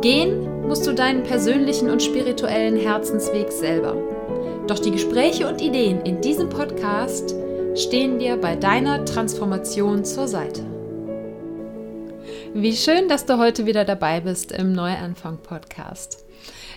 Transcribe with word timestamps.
Gehen 0.00 0.68
musst 0.68 0.86
du 0.86 0.94
deinen 0.94 1.24
persönlichen 1.24 1.90
und 1.90 2.02
spirituellen 2.02 2.76
Herzensweg 2.76 3.50
selber. 3.50 3.96
Doch 4.68 4.78
die 4.78 4.92
Gespräche 4.92 5.48
und 5.48 5.60
Ideen 5.60 6.02
in 6.02 6.20
diesem 6.20 6.48
Podcast 6.48 7.34
stehen 7.74 8.20
dir 8.20 8.36
bei 8.36 8.54
deiner 8.54 9.04
Transformation 9.04 10.04
zur 10.04 10.28
Seite. 10.28 10.62
Wie 12.54 12.76
schön, 12.76 13.08
dass 13.08 13.26
du 13.26 13.38
heute 13.38 13.66
wieder 13.66 13.84
dabei 13.84 14.20
bist 14.20 14.52
im 14.52 14.72
Neuanfang 14.72 15.38
Podcast. 15.38 16.24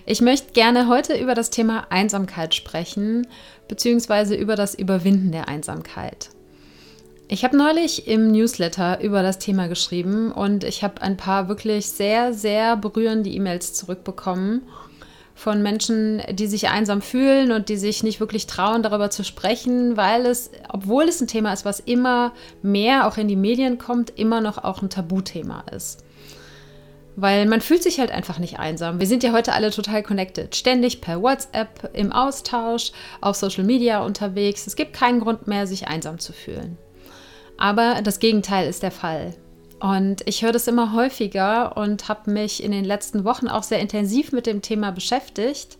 Ich 0.04 0.20
möchte 0.20 0.52
gerne 0.52 0.88
heute 0.88 1.16
über 1.16 1.36
das 1.36 1.50
Thema 1.50 1.86
Einsamkeit 1.90 2.56
sprechen, 2.56 3.28
beziehungsweise 3.68 4.34
über 4.34 4.56
das 4.56 4.74
Überwinden 4.74 5.30
der 5.30 5.48
Einsamkeit. 5.48 6.30
Ich 7.32 7.44
habe 7.44 7.56
neulich 7.56 8.06
im 8.08 8.30
Newsletter 8.30 9.00
über 9.00 9.22
das 9.22 9.38
Thema 9.38 9.66
geschrieben 9.66 10.30
und 10.32 10.64
ich 10.64 10.84
habe 10.84 11.00
ein 11.00 11.16
paar 11.16 11.48
wirklich 11.48 11.88
sehr, 11.88 12.34
sehr 12.34 12.76
berührende 12.76 13.30
E-Mails 13.30 13.72
zurückbekommen 13.72 14.68
von 15.34 15.62
Menschen, 15.62 16.20
die 16.30 16.46
sich 16.46 16.68
einsam 16.68 17.00
fühlen 17.00 17.50
und 17.50 17.70
die 17.70 17.78
sich 17.78 18.02
nicht 18.02 18.20
wirklich 18.20 18.46
trauen, 18.46 18.82
darüber 18.82 19.08
zu 19.08 19.24
sprechen, 19.24 19.96
weil 19.96 20.26
es, 20.26 20.50
obwohl 20.68 21.04
es 21.04 21.22
ein 21.22 21.26
Thema 21.26 21.54
ist, 21.54 21.64
was 21.64 21.80
immer 21.80 22.32
mehr 22.60 23.06
auch 23.06 23.16
in 23.16 23.28
die 23.28 23.36
Medien 23.36 23.78
kommt, 23.78 24.10
immer 24.10 24.42
noch 24.42 24.62
auch 24.62 24.82
ein 24.82 24.90
Tabuthema 24.90 25.64
ist. 25.74 26.04
Weil 27.16 27.46
man 27.46 27.62
fühlt 27.62 27.82
sich 27.82 27.98
halt 27.98 28.10
einfach 28.10 28.40
nicht 28.40 28.58
einsam. 28.58 29.00
Wir 29.00 29.06
sind 29.06 29.22
ja 29.22 29.32
heute 29.32 29.54
alle 29.54 29.70
total 29.70 30.02
connected. 30.02 30.54
Ständig 30.54 31.00
per 31.00 31.22
WhatsApp, 31.22 31.92
im 31.94 32.12
Austausch, 32.12 32.92
auf 33.22 33.36
Social 33.36 33.64
Media 33.64 34.04
unterwegs. 34.04 34.66
Es 34.66 34.76
gibt 34.76 34.92
keinen 34.92 35.20
Grund 35.20 35.46
mehr, 35.46 35.66
sich 35.66 35.88
einsam 35.88 36.18
zu 36.18 36.34
fühlen. 36.34 36.76
Aber 37.62 38.02
das 38.02 38.18
Gegenteil 38.18 38.68
ist 38.68 38.82
der 38.82 38.90
Fall. 38.90 39.34
Und 39.78 40.22
ich 40.26 40.42
höre 40.42 40.50
das 40.50 40.66
immer 40.66 40.94
häufiger 40.94 41.76
und 41.76 42.08
habe 42.08 42.32
mich 42.32 42.60
in 42.60 42.72
den 42.72 42.84
letzten 42.84 43.24
Wochen 43.24 43.46
auch 43.46 43.62
sehr 43.62 43.78
intensiv 43.78 44.32
mit 44.32 44.46
dem 44.46 44.62
Thema 44.62 44.90
beschäftigt 44.90 45.78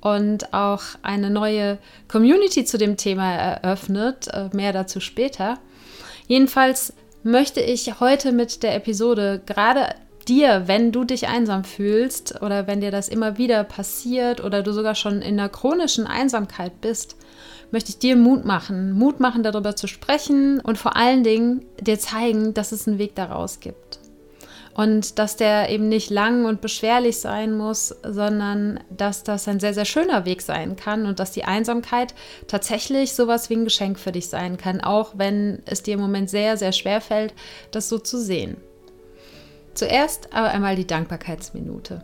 und 0.00 0.52
auch 0.52 0.82
eine 1.02 1.30
neue 1.30 1.78
Community 2.08 2.64
zu 2.64 2.78
dem 2.78 2.96
Thema 2.96 3.32
eröffnet. 3.32 4.26
Äh, 4.26 4.48
mehr 4.52 4.72
dazu 4.72 4.98
später. 4.98 5.58
Jedenfalls 6.26 6.94
möchte 7.22 7.60
ich 7.60 8.00
heute 8.00 8.32
mit 8.32 8.64
der 8.64 8.74
Episode 8.74 9.40
gerade 9.46 9.94
dir, 10.26 10.64
wenn 10.66 10.90
du 10.90 11.04
dich 11.04 11.28
einsam 11.28 11.62
fühlst 11.62 12.42
oder 12.42 12.66
wenn 12.66 12.80
dir 12.80 12.90
das 12.90 13.08
immer 13.08 13.38
wieder 13.38 13.62
passiert 13.62 14.42
oder 14.42 14.64
du 14.64 14.72
sogar 14.72 14.96
schon 14.96 15.22
in 15.22 15.38
einer 15.38 15.48
chronischen 15.48 16.08
Einsamkeit 16.08 16.80
bist, 16.80 17.14
möchte 17.70 17.90
ich 17.90 17.98
dir 17.98 18.16
Mut 18.16 18.44
machen, 18.44 18.92
Mut 18.92 19.20
machen, 19.20 19.42
darüber 19.42 19.76
zu 19.76 19.86
sprechen 19.86 20.60
und 20.60 20.78
vor 20.78 20.96
allen 20.96 21.24
Dingen 21.24 21.64
dir 21.80 21.98
zeigen, 21.98 22.54
dass 22.54 22.72
es 22.72 22.86
einen 22.86 22.98
Weg 22.98 23.14
daraus 23.14 23.60
gibt. 23.60 23.98
Und 24.72 25.18
dass 25.18 25.36
der 25.36 25.68
eben 25.68 25.88
nicht 25.88 26.10
lang 26.10 26.44
und 26.44 26.60
beschwerlich 26.60 27.18
sein 27.18 27.56
muss, 27.56 27.94
sondern 28.04 28.80
dass 28.88 29.24
das 29.24 29.48
ein 29.48 29.60
sehr, 29.60 29.74
sehr 29.74 29.84
schöner 29.84 30.24
Weg 30.24 30.42
sein 30.42 30.76
kann 30.76 31.06
und 31.06 31.18
dass 31.18 31.32
die 31.32 31.44
Einsamkeit 31.44 32.14
tatsächlich 32.46 33.14
sowas 33.14 33.50
wie 33.50 33.56
ein 33.56 33.64
Geschenk 33.64 33.98
für 33.98 34.12
dich 34.12 34.28
sein 34.28 34.56
kann, 34.56 34.80
auch 34.80 35.14
wenn 35.16 35.60
es 35.66 35.82
dir 35.82 35.94
im 35.94 36.00
Moment 36.00 36.30
sehr, 36.30 36.56
sehr 36.56 36.72
schwer 36.72 37.00
fällt, 37.00 37.34
das 37.72 37.88
so 37.88 37.98
zu 37.98 38.18
sehen. 38.18 38.56
Zuerst 39.74 40.32
aber 40.32 40.48
einmal 40.48 40.76
die 40.76 40.86
Dankbarkeitsminute. 40.86 42.02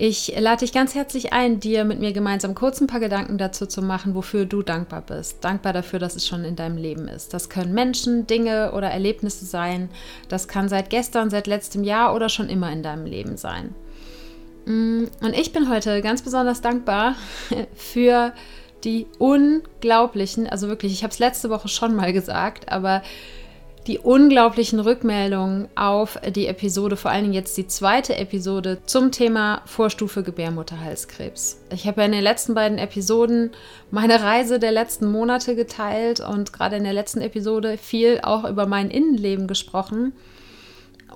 Ich 0.00 0.32
lade 0.38 0.60
dich 0.60 0.72
ganz 0.72 0.94
herzlich 0.94 1.32
ein, 1.32 1.58
dir 1.58 1.84
mit 1.84 1.98
mir 1.98 2.12
gemeinsam 2.12 2.54
kurz 2.54 2.80
ein 2.80 2.86
paar 2.86 3.00
Gedanken 3.00 3.36
dazu 3.36 3.66
zu 3.66 3.82
machen, 3.82 4.14
wofür 4.14 4.44
du 4.44 4.62
dankbar 4.62 5.02
bist. 5.02 5.44
Dankbar 5.44 5.72
dafür, 5.72 5.98
dass 5.98 6.14
es 6.14 6.24
schon 6.24 6.44
in 6.44 6.54
deinem 6.54 6.76
Leben 6.76 7.08
ist. 7.08 7.34
Das 7.34 7.50
können 7.50 7.74
Menschen, 7.74 8.24
Dinge 8.28 8.70
oder 8.72 8.90
Erlebnisse 8.90 9.44
sein. 9.44 9.90
Das 10.28 10.46
kann 10.46 10.68
seit 10.68 10.88
gestern, 10.88 11.30
seit 11.30 11.48
letztem 11.48 11.82
Jahr 11.82 12.14
oder 12.14 12.28
schon 12.28 12.48
immer 12.48 12.70
in 12.70 12.84
deinem 12.84 13.06
Leben 13.06 13.36
sein. 13.36 13.74
Mm, 14.66 15.06
und 15.20 15.36
ich 15.36 15.52
bin 15.52 15.68
heute 15.68 16.00
ganz 16.00 16.22
besonders 16.22 16.60
dankbar 16.60 17.16
für 17.74 18.32
die 18.84 19.08
unglaublichen, 19.18 20.46
also 20.46 20.68
wirklich, 20.68 20.92
ich 20.92 21.02
habe 21.02 21.12
es 21.12 21.18
letzte 21.18 21.50
Woche 21.50 21.66
schon 21.66 21.96
mal 21.96 22.12
gesagt, 22.12 22.70
aber 22.70 23.02
die 23.88 23.98
unglaublichen 23.98 24.80
Rückmeldungen 24.80 25.68
auf 25.74 26.20
die 26.34 26.46
Episode, 26.46 26.96
vor 26.96 27.10
allen 27.10 27.22
Dingen 27.22 27.34
jetzt 27.34 27.56
die 27.56 27.66
zweite 27.66 28.16
Episode 28.16 28.78
zum 28.84 29.12
Thema 29.12 29.62
Vorstufe 29.64 30.22
Gebärmutterhalskrebs. 30.22 31.62
Ich 31.72 31.86
habe 31.86 32.02
ja 32.02 32.06
in 32.06 32.12
den 32.12 32.22
letzten 32.22 32.52
beiden 32.52 32.76
Episoden 32.76 33.50
meine 33.90 34.22
Reise 34.22 34.58
der 34.58 34.72
letzten 34.72 35.10
Monate 35.10 35.56
geteilt 35.56 36.20
und 36.20 36.52
gerade 36.52 36.76
in 36.76 36.84
der 36.84 36.92
letzten 36.92 37.22
Episode 37.22 37.78
viel 37.78 38.20
auch 38.22 38.44
über 38.48 38.66
mein 38.66 38.90
Innenleben 38.90 39.46
gesprochen. 39.46 40.12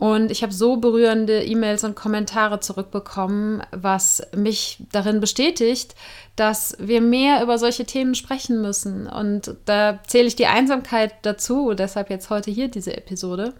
Und 0.03 0.33
ich 0.33 0.43
habe 0.43 0.53
so 0.53 0.79
berührende 0.79 1.45
E-Mails 1.45 1.85
und 1.85 1.95
Kommentare 1.95 2.59
zurückbekommen, 2.59 3.63
was 3.71 4.21
mich 4.35 4.79
darin 4.91 5.21
bestätigt, 5.21 5.95
dass 6.35 6.75
wir 6.81 7.01
mehr 7.01 7.41
über 7.41 7.57
solche 7.57 7.85
Themen 7.85 8.17
sprechen 8.17 8.61
müssen. 8.61 9.07
Und 9.07 9.55
da 9.65 10.01
zähle 10.05 10.27
ich 10.27 10.35
die 10.35 10.49
Einsamkeit 10.49 11.15
dazu, 11.23 11.75
deshalb 11.75 12.11
jetzt 12.11 12.31
heute 12.31 12.51
hier 12.51 12.67
diese 12.67 12.97
Episode. 12.97 13.55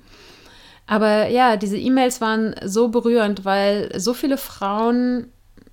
Aber 0.89 1.29
ja, 1.29 1.57
diese 1.57 1.79
E-Mails 1.79 2.21
waren 2.21 2.57
so 2.65 2.89
berührend, 2.89 3.45
weil 3.45 3.93
so 3.97 4.13
viele 4.13 4.37
Frauen 4.37 5.29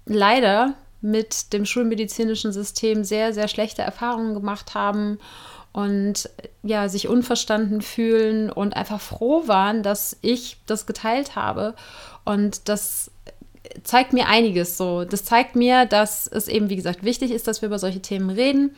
leider 0.06 0.76
mit 1.02 1.52
dem 1.52 1.66
schulmedizinischen 1.66 2.52
System 2.52 3.04
sehr, 3.04 3.34
sehr 3.34 3.48
schlechte 3.48 3.82
Erfahrungen 3.82 4.36
gemacht 4.36 4.76
haben 4.76 5.18
und 5.72 6.30
ja, 6.64 6.90
sich 6.90 7.08
unverstanden 7.08 7.82
fühlen 7.82 8.52
und 8.52 8.76
einfach 8.76 9.02
froh 9.02 9.48
waren, 9.48 9.84
dass 9.84 10.18
ich 10.22 10.58
das 10.66 10.86
geteilt 10.86 11.36
habe. 11.36 11.76
Und 12.26 12.68
das 12.70 13.12
zeigt 13.84 14.14
mir 14.14 14.28
einiges 14.28 14.78
so. 14.78 15.06
Das 15.06 15.26
zeigt 15.26 15.56
mir, 15.56 15.86
dass 15.86 16.28
es 16.28 16.48
eben, 16.48 16.70
wie 16.70 16.76
gesagt, 16.76 17.04
wichtig 17.04 17.32
ist, 17.32 17.48
dass 17.48 17.62
wir 17.62 17.68
über 17.68 17.80
solche 17.80 18.02
Themen 18.02 18.30
reden. 18.30 18.76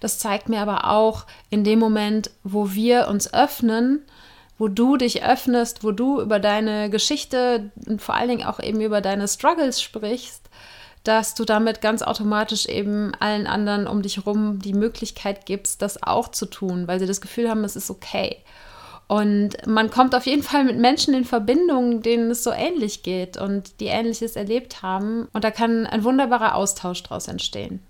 Das 0.00 0.18
zeigt 0.18 0.48
mir 0.48 0.60
aber 0.60 0.90
auch 0.90 1.26
in 1.48 1.64
dem 1.64 1.78
Moment, 1.78 2.30
wo 2.42 2.72
wir 2.72 3.08
uns 3.08 3.32
öffnen, 3.32 4.02
wo 4.58 4.68
du 4.68 4.96
dich 4.96 5.24
öffnest, 5.24 5.84
wo 5.84 5.92
du 5.92 6.20
über 6.20 6.40
deine 6.40 6.90
Geschichte 6.90 7.70
und 7.86 8.02
vor 8.02 8.16
allen 8.16 8.28
Dingen 8.28 8.46
auch 8.46 8.60
eben 8.60 8.80
über 8.80 9.00
deine 9.00 9.28
Struggles 9.28 9.80
sprichst, 9.80 10.41
dass 11.04 11.34
du 11.34 11.44
damit 11.44 11.80
ganz 11.80 12.02
automatisch 12.02 12.66
eben 12.66 13.12
allen 13.18 13.46
anderen 13.46 13.86
um 13.86 14.02
dich 14.02 14.16
herum 14.16 14.60
die 14.60 14.74
Möglichkeit 14.74 15.46
gibst, 15.46 15.82
das 15.82 16.02
auch 16.02 16.28
zu 16.28 16.46
tun, 16.46 16.86
weil 16.86 17.00
sie 17.00 17.06
das 17.06 17.20
Gefühl 17.20 17.50
haben, 17.50 17.64
es 17.64 17.76
ist 17.76 17.90
okay. 17.90 18.36
Und 19.08 19.66
man 19.66 19.90
kommt 19.90 20.14
auf 20.14 20.26
jeden 20.26 20.42
Fall 20.42 20.64
mit 20.64 20.78
Menschen 20.78 21.12
in 21.12 21.24
Verbindung, 21.24 22.02
denen 22.02 22.30
es 22.30 22.44
so 22.44 22.50
ähnlich 22.50 23.02
geht 23.02 23.36
und 23.36 23.80
die 23.80 23.86
Ähnliches 23.86 24.36
erlebt 24.36 24.82
haben. 24.82 25.28
Und 25.32 25.44
da 25.44 25.50
kann 25.50 25.86
ein 25.86 26.04
wunderbarer 26.04 26.54
Austausch 26.54 27.02
daraus 27.02 27.28
entstehen. 27.28 27.82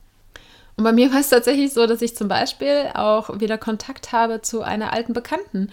Und 0.77 0.85
bei 0.85 0.93
mir 0.93 1.13
war 1.13 1.21
es 1.21 1.29
tatsächlich 1.29 1.73
so, 1.73 1.87
dass 1.87 2.03
ich 2.03 2.17
zum 2.17 2.29
Beispiel 2.29 2.91
auch 2.95 3.39
wieder 3.41 3.59
Kontakt 3.59 4.13
habe 4.13 4.41
zu 4.41 4.63
einer 4.63 4.93
alten 4.93 5.13
Bekannten, 5.13 5.71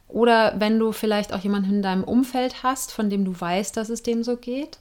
oder 0.08 0.56
wenn 0.58 0.80
du 0.80 0.94
vielleicht 0.94 1.32
auch 1.32 1.42
jemanden 1.42 1.76
in 1.76 1.82
deinem 1.84 2.04
Umfeld 2.04 2.64
hast, 2.64 2.92
von 2.92 3.12
dem 3.12 3.24
du 3.24 3.40
weißt, 3.40 3.78
dass 3.78 3.90
es 3.90 4.02
dem 4.02 4.24
so 4.24 4.36
geht. 4.36 4.80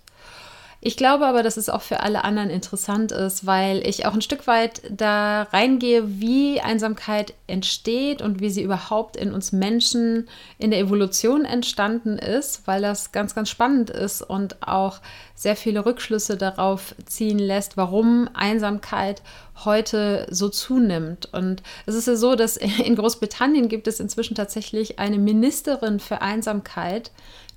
Ich 0.81 0.97
glaube 0.97 1.27
aber, 1.27 1.43
dass 1.43 1.57
es 1.57 1.69
auch 1.69 1.83
für 1.83 2.01
alle 2.01 2.23
anderen 2.23 2.51
interessant 2.51 3.11
ist, 3.11 3.47
weil 3.47 3.87
ich 3.87 4.07
auch 4.07 4.13
ein 4.13 4.23
Stück 4.23 4.47
weit 4.47 4.83
da 4.91 5.43
reingehe, 5.45 6.21
wie 6.21 6.61
Einsamkeit 6.61 7.35
entsteht 7.47 8.21
und 8.21 8.41
wie 8.41 8.51
sie 8.51 8.63
überhaupt 8.63 9.17
in 9.17 9.33
uns 9.33 9.53
Menschen 9.53 10.29
in 10.59 10.71
der 10.71 10.81
Evolution 10.81 11.45
entstanden 11.45 12.19
ist, 12.19 12.67
weil 12.67 12.83
das 12.83 13.11
ganz, 13.11 13.35
ganz 13.35 13.49
spannend 13.49 13.91
ist 13.91 14.23
und 14.23 14.63
auch 14.63 15.01
sehr 15.35 15.57
viele 15.57 15.85
Rückschlüsse 15.85 16.37
darauf 16.37 16.95
ziehen 17.07 17.39
lässt, 17.39 17.77
warum 17.77 18.29
Einsamkeit 18.35 19.23
heute 19.65 20.27
so 20.31 20.49
zunimmt. 20.49 21.33
Und 21.33 21.63
es 21.87 21.95
ist 21.95 22.07
ja 22.07 22.17
so, 22.17 22.35
dass 22.37 22.57
in 22.57 22.97
Großbritannien 22.97 23.69
gibt 23.69 23.89
es 23.89 23.99
inzwischen 23.99 24.35
tatsächlich 24.35 24.99
eine 24.99 25.19
Ministerin 25.19 26.01
für 26.01 26.21
Einsamkeit, 26.21 27.11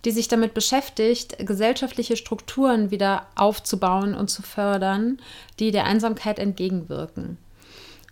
die 0.06 0.12
sich 0.12 0.28
damit 0.28 0.54
beschäftigt, 0.54 1.36
gesellschaftliche 1.46 2.16
Strukturen 2.16 2.92
wieder 2.92 3.28
aufzubauen 3.36 4.16
und 4.16 4.30
zu 4.30 4.42
fördern, 4.42 5.20
die 5.60 5.72
der 5.72 5.86
Einsamkeit 5.86 6.40
entgegenwirken. 6.40 7.38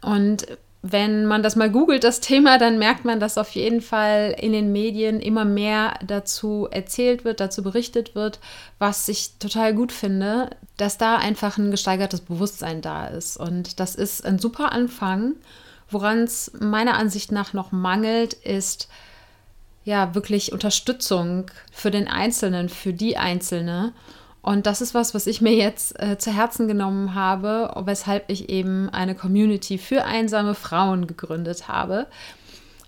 Und 0.02 0.48
wenn 0.84 1.26
man 1.26 1.44
das 1.44 1.56
mal 1.56 1.72
googelt, 1.72 2.04
das 2.04 2.20
Thema, 2.20 2.58
dann 2.58 2.78
merkt 2.78 3.04
man, 3.04 3.20
dass 3.20 3.38
auf 3.38 3.52
jeden 3.52 3.82
Fall 3.82 4.36
in 4.40 4.52
den 4.52 4.72
Medien 4.72 5.20
immer 5.20 5.44
mehr 5.44 6.00
dazu 6.06 6.68
erzählt 6.70 7.26
wird, 7.26 7.40
dazu 7.40 7.64
berichtet 7.64 8.16
wird, 8.16 8.40
was 8.80 9.08
ich 9.08 9.38
total 9.40 9.74
gut 9.74 9.92
finde, 9.92 10.52
dass 10.78 10.98
da 10.98 11.18
einfach 11.18 11.58
ein 11.58 11.72
gesteigertes 11.72 12.22
Bewusstsein 12.22 12.82
da 12.82 13.08
ist. 13.08 13.38
Und 13.38 13.80
das 13.80 13.96
ist 13.96 14.26
ein 14.26 14.40
super 14.40 14.72
Anfang. 14.72 15.34
Woran 15.90 16.24
es 16.24 16.52
meiner 16.60 16.98
Ansicht 16.98 17.32
nach 17.32 17.54
noch 17.54 17.72
mangelt, 17.72 18.34
ist 18.34 18.88
ja 19.88 20.14
wirklich 20.14 20.52
Unterstützung 20.52 21.46
für 21.72 21.92
den 21.92 22.10
Einzelnen, 22.10 22.68
für 22.68 22.92
die 22.92 23.18
Einzelne. 23.18 23.94
Und 24.42 24.66
das 24.66 24.82
ist 24.82 24.94
was, 24.94 25.14
was 25.16 25.28
ich 25.28 25.40
mir 25.42 25.54
jetzt 25.54 25.98
äh, 26.02 26.18
zu 26.18 26.32
Herzen 26.32 26.68
genommen 26.68 27.16
habe, 27.16 27.74
weshalb 27.86 28.30
ich 28.30 28.50
eben 28.50 28.90
eine 28.90 29.16
Community 29.16 29.78
für 29.78 30.04
einsame 30.04 30.56
Frauen 30.56 31.08
gegründet 31.08 31.70
habe. 31.70 32.08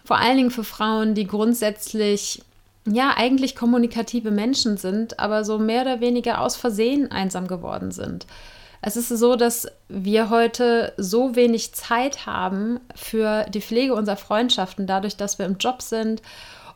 Vor 0.03 0.17
allen 0.17 0.37
Dingen 0.37 0.51
für 0.51 0.65
Frauen, 0.65 1.15
die 1.15 1.25
grundsätzlich 1.25 2.41
ja 2.85 3.13
eigentlich 3.15 3.55
kommunikative 3.55 4.31
Menschen 4.31 4.75
sind, 4.75 5.19
aber 5.19 5.45
so 5.45 5.57
mehr 5.57 5.83
oder 5.83 6.01
weniger 6.01 6.41
aus 6.41 6.57
Versehen 6.57 7.11
einsam 7.11 7.47
geworden 7.47 7.91
sind. 7.91 8.27
Es 8.81 8.97
ist 8.97 9.09
so, 9.09 9.35
dass 9.35 9.67
wir 9.87 10.29
heute 10.29 10.93
so 10.97 11.35
wenig 11.35 11.73
Zeit 11.73 12.25
haben 12.25 12.79
für 12.95 13.45
die 13.49 13.61
Pflege 13.61 13.93
unserer 13.93 14.17
Freundschaften, 14.17 14.87
dadurch, 14.87 15.17
dass 15.17 15.39
wir 15.39 15.45
im 15.45 15.57
Job 15.57 15.81
sind 15.81 16.21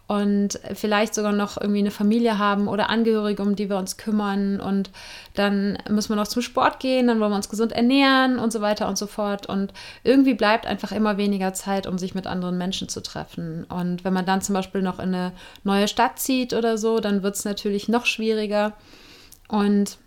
und 0.06 0.60
vielleicht 0.74 1.16
sogar 1.16 1.32
noch 1.32 1.60
irgendwie 1.60 1.80
eine 1.80 1.92
Familie 1.92 2.38
haben 2.38 2.68
oder 2.68 2.90
Angehörige, 2.90 3.42
um 3.42 3.56
die 3.56 3.70
wir 3.70 3.78
uns 3.78 3.96
kümmern. 3.96 4.60
Und 4.60 4.92
dann 5.34 5.78
müssen 5.90 6.10
wir 6.10 6.18
noch 6.18 6.28
zum 6.28 6.42
Sport 6.42 6.80
gehen, 6.80 7.08
dann 7.08 7.20
wollen 7.22 7.32
wir 7.32 7.38
uns 7.38 7.50
gesund 7.50 7.72
ernähren 7.72 8.38
und 8.38 8.52
so 8.52 8.60
weiter 8.60 8.88
und 8.90 8.98
so 8.98 9.08
fort. 9.08 9.48
Und 9.48 9.74
irgendwie 10.04 10.34
bleibt 10.34 10.66
einfach 10.66 10.92
immer 10.92 11.18
weniger 11.18 11.54
Zeit, 11.54 11.88
um 11.88 11.98
sich 11.98 12.16
mit 12.16 12.28
anderen 12.28 12.58
Menschen 12.58 12.90
zu 12.90 13.02
treffen. 13.02 13.64
Und 13.70 14.04
wenn 14.04 14.14
man 14.14 14.26
dann 14.26 14.42
zum 14.42 14.54
Beispiel 14.54 14.82
noch 14.82 15.00
in 15.00 15.16
eine 15.16 15.32
neue 15.64 15.88
Stadt 15.88 16.20
zieht 16.20 16.54
oder 16.54 16.78
so, 16.78 17.00
dann 17.00 17.24
wird 17.24 17.36
es 17.36 17.46
natürlich 17.46 17.88
noch 17.88 18.06
schwieriger. 18.06 18.74
Und 19.48 19.98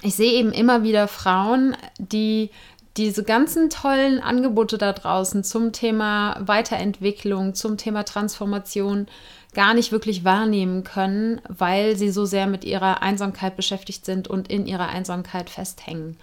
ich 0.00 0.14
sehe 0.14 0.32
eben 0.32 0.52
immer 0.52 0.82
wieder 0.82 1.06
Frauen, 1.06 1.76
die 1.98 2.50
diese 2.96 3.24
ganzen 3.24 3.70
tollen 3.70 4.20
Angebote 4.20 4.76
da 4.76 4.92
draußen 4.92 5.44
zum 5.44 5.72
Thema 5.72 6.36
Weiterentwicklung, 6.40 7.54
zum 7.54 7.76
Thema 7.76 8.04
Transformation 8.04 9.06
gar 9.54 9.74
nicht 9.74 9.92
wirklich 9.92 10.24
wahrnehmen 10.24 10.84
können, 10.84 11.40
weil 11.48 11.96
sie 11.96 12.10
so 12.10 12.24
sehr 12.24 12.46
mit 12.46 12.64
ihrer 12.64 13.02
Einsamkeit 13.02 13.56
beschäftigt 13.56 14.04
sind 14.04 14.28
und 14.28 14.50
in 14.50 14.66
ihrer 14.66 14.88
Einsamkeit 14.88 15.50
festhängen. 15.50 16.16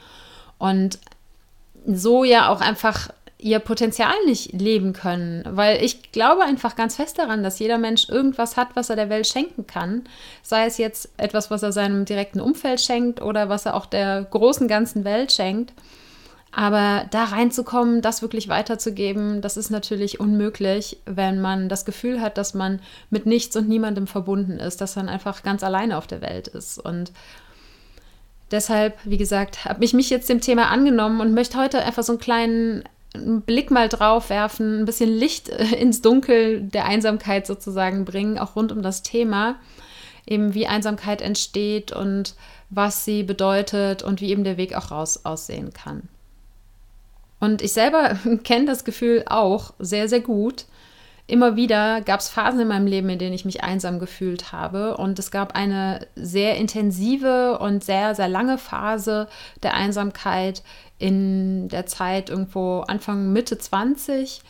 Und 0.58 1.00
so 1.86 2.24
ja 2.24 2.50
auch 2.50 2.62
einfach 2.62 3.10
ihr 3.42 3.60
Potenzial 3.60 4.14
nicht 4.26 4.52
leben 4.52 4.92
können, 4.92 5.44
weil 5.48 5.82
ich 5.84 6.12
glaube 6.12 6.44
einfach 6.44 6.76
ganz 6.76 6.98
fest 6.98 7.18
daran, 7.18 7.42
dass 7.42 7.60
jeder 7.60 7.78
Mensch 7.78 8.10
irgendwas 8.10 8.58
hat, 8.58 8.70
was 8.76 8.90
er 8.90 8.98
der 8.98 9.10
Welt 9.10 9.28
schenken 9.28 9.66
kann, 9.66 10.04
sei 10.44 10.66
es 10.66 10.78
jetzt 10.78 11.10
etwas, 11.16 11.50
was 11.50 11.64
er 11.64 11.72
seinem 11.72 12.04
direkten 12.04 12.42
Umfeld 12.42 12.82
schenkt 12.82 13.22
oder 13.22 13.48
was 13.48 13.66
er 13.66 13.76
auch 13.76 13.86
der 13.86 14.24
großen 14.30 14.68
ganzen 14.68 15.06
Welt 15.06 15.32
schenkt. 15.32 15.72
Aber 16.52 17.06
da 17.12 17.26
reinzukommen, 17.26 18.02
das 18.02 18.22
wirklich 18.22 18.48
weiterzugeben, 18.48 19.42
das 19.42 19.56
ist 19.56 19.70
natürlich 19.70 20.20
unmöglich, 20.20 20.98
wenn 21.06 21.42
man 21.42 21.70
das 21.70 21.86
Gefühl 21.86 22.22
hat, 22.22 22.38
dass 22.38 22.54
man 22.54 22.82
mit 23.12 23.26
nichts 23.26 23.56
und 23.56 23.70
niemandem 23.70 24.08
verbunden 24.08 24.60
ist, 24.60 24.82
dass 24.82 24.96
man 24.96 25.10
einfach 25.10 25.44
ganz 25.44 25.64
alleine 25.64 25.98
auf 25.98 26.08
der 26.08 26.22
Welt 26.22 26.48
ist. 26.48 26.80
Und 26.80 27.12
deshalb, 28.50 28.98
wie 29.04 29.18
gesagt, 29.18 29.66
habe 29.66 29.86
ich 29.86 29.94
mich 29.94 30.10
jetzt 30.10 30.30
dem 30.30 30.42
Thema 30.42 30.70
angenommen 30.70 31.22
und 31.22 31.36
möchte 31.36 31.58
heute 31.60 31.84
einfach 31.84 32.04
so 32.04 32.14
einen 32.14 32.20
kleinen 32.20 32.84
Blick 33.14 33.70
mal 33.70 33.88
drauf 33.88 34.30
werfen, 34.32 34.82
ein 34.82 34.86
bisschen 34.86 35.10
Licht 35.10 35.50
ins 35.50 36.02
Dunkel 36.02 36.62
der 36.62 36.86
Einsamkeit 36.86 37.46
sozusagen 37.46 38.06
bringen, 38.06 38.40
auch 38.40 38.56
rund 38.56 38.72
um 38.72 38.82
das 38.82 39.04
Thema, 39.04 39.56
eben 40.26 40.56
wie 40.56 40.68
Einsamkeit 40.68 41.22
entsteht 41.22 41.92
und 41.92 42.36
was 42.72 43.06
sie 43.06 43.24
bedeutet 43.24 44.02
und 44.02 44.20
wie 44.20 44.30
eben 44.30 44.44
der 44.44 44.58
Weg 44.58 44.76
auch 44.76 44.90
raus 44.92 45.26
aussehen 45.26 45.74
kann. 45.74 46.08
Und 47.40 47.62
ich 47.62 47.74
selber 47.74 48.18
kenne 48.44 48.66
das 48.66 48.84
Gefühl 48.84 49.24
auch 49.28 49.74
sehr, 49.80 50.08
sehr 50.10 50.22
gut. 50.22 50.66
Immer 51.28 51.56
wieder 51.56 52.02
gab 52.02 52.22
es 52.22 52.30
Phasen 52.30 52.60
in 52.60 52.68
meinem 52.68 52.88
Leben, 52.88 53.08
in 53.10 53.20
denen 53.20 53.36
ich 53.36 53.46
mich 53.46 53.64
einsam 53.64 54.00
gefühlt 54.00 54.52
habe. 54.52 54.98
Und 54.98 55.20
es 55.20 55.30
gab 55.30 55.56
eine 55.56 56.08
sehr 56.16 56.58
intensive 56.58 57.60
und 57.60 57.84
sehr, 57.84 58.16
sehr 58.16 58.28
lange 58.28 58.58
Phase 58.58 59.28
der 59.62 59.76
Einsamkeit 59.76 60.64
in 60.98 61.70
der 61.70 61.86
Zeit 61.86 62.32
irgendwo 62.32 62.80
Anfang, 62.82 63.32
Mitte 63.32 63.60
20 63.60 64.42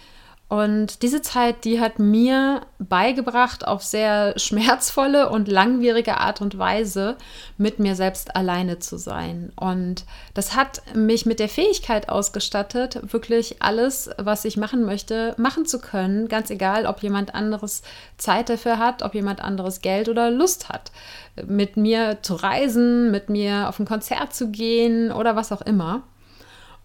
und 0.50 1.04
diese 1.04 1.22
Zeit, 1.22 1.64
die 1.64 1.80
hat 1.80 2.00
mir 2.00 2.62
beigebracht, 2.80 3.68
auf 3.68 3.84
sehr 3.84 4.34
schmerzvolle 4.40 5.30
und 5.30 5.48
langwierige 5.48 6.18
Art 6.18 6.42
und 6.42 6.58
Weise 6.58 7.18
mit 7.60 7.78
mir 7.78 7.96
selbst 7.96 8.36
alleine 8.36 8.80
zu 8.80 8.98
sein. 8.98 9.54
Und 9.56 10.06
das 10.34 10.56
hat 10.56 10.82
mich 10.96 11.28
mit 11.28 11.40
der 11.40 11.50
Fähigkeit 11.50 12.10
ausgestattet, 12.10 13.00
wirklich 13.14 13.62
alles, 13.62 14.10
was 14.18 14.44
ich 14.44 14.58
machen 14.58 14.86
möchte, 14.86 15.36
machen 15.38 15.68
zu 15.68 15.80
können. 15.80 16.28
Ganz 16.28 16.50
egal, 16.50 16.88
ob 16.88 17.04
jemand 17.04 17.36
anderes 17.36 17.84
Zeit 18.18 18.50
dafür 18.50 18.80
hat, 18.80 19.04
ob 19.04 19.14
jemand 19.14 19.42
anderes 19.42 19.82
Geld 19.82 20.10
oder 20.10 20.32
Lust 20.32 20.68
hat, 20.68 20.92
mit 21.46 21.78
mir 21.78 22.24
zu 22.24 22.34
reisen, 22.34 23.12
mit 23.12 23.30
mir 23.30 23.70
auf 23.70 23.78
ein 23.78 23.86
Konzert 23.86 24.34
zu 24.34 24.50
gehen 24.50 25.12
oder 25.12 25.36
was 25.36 25.52
auch 25.52 25.62
immer. 25.62 26.02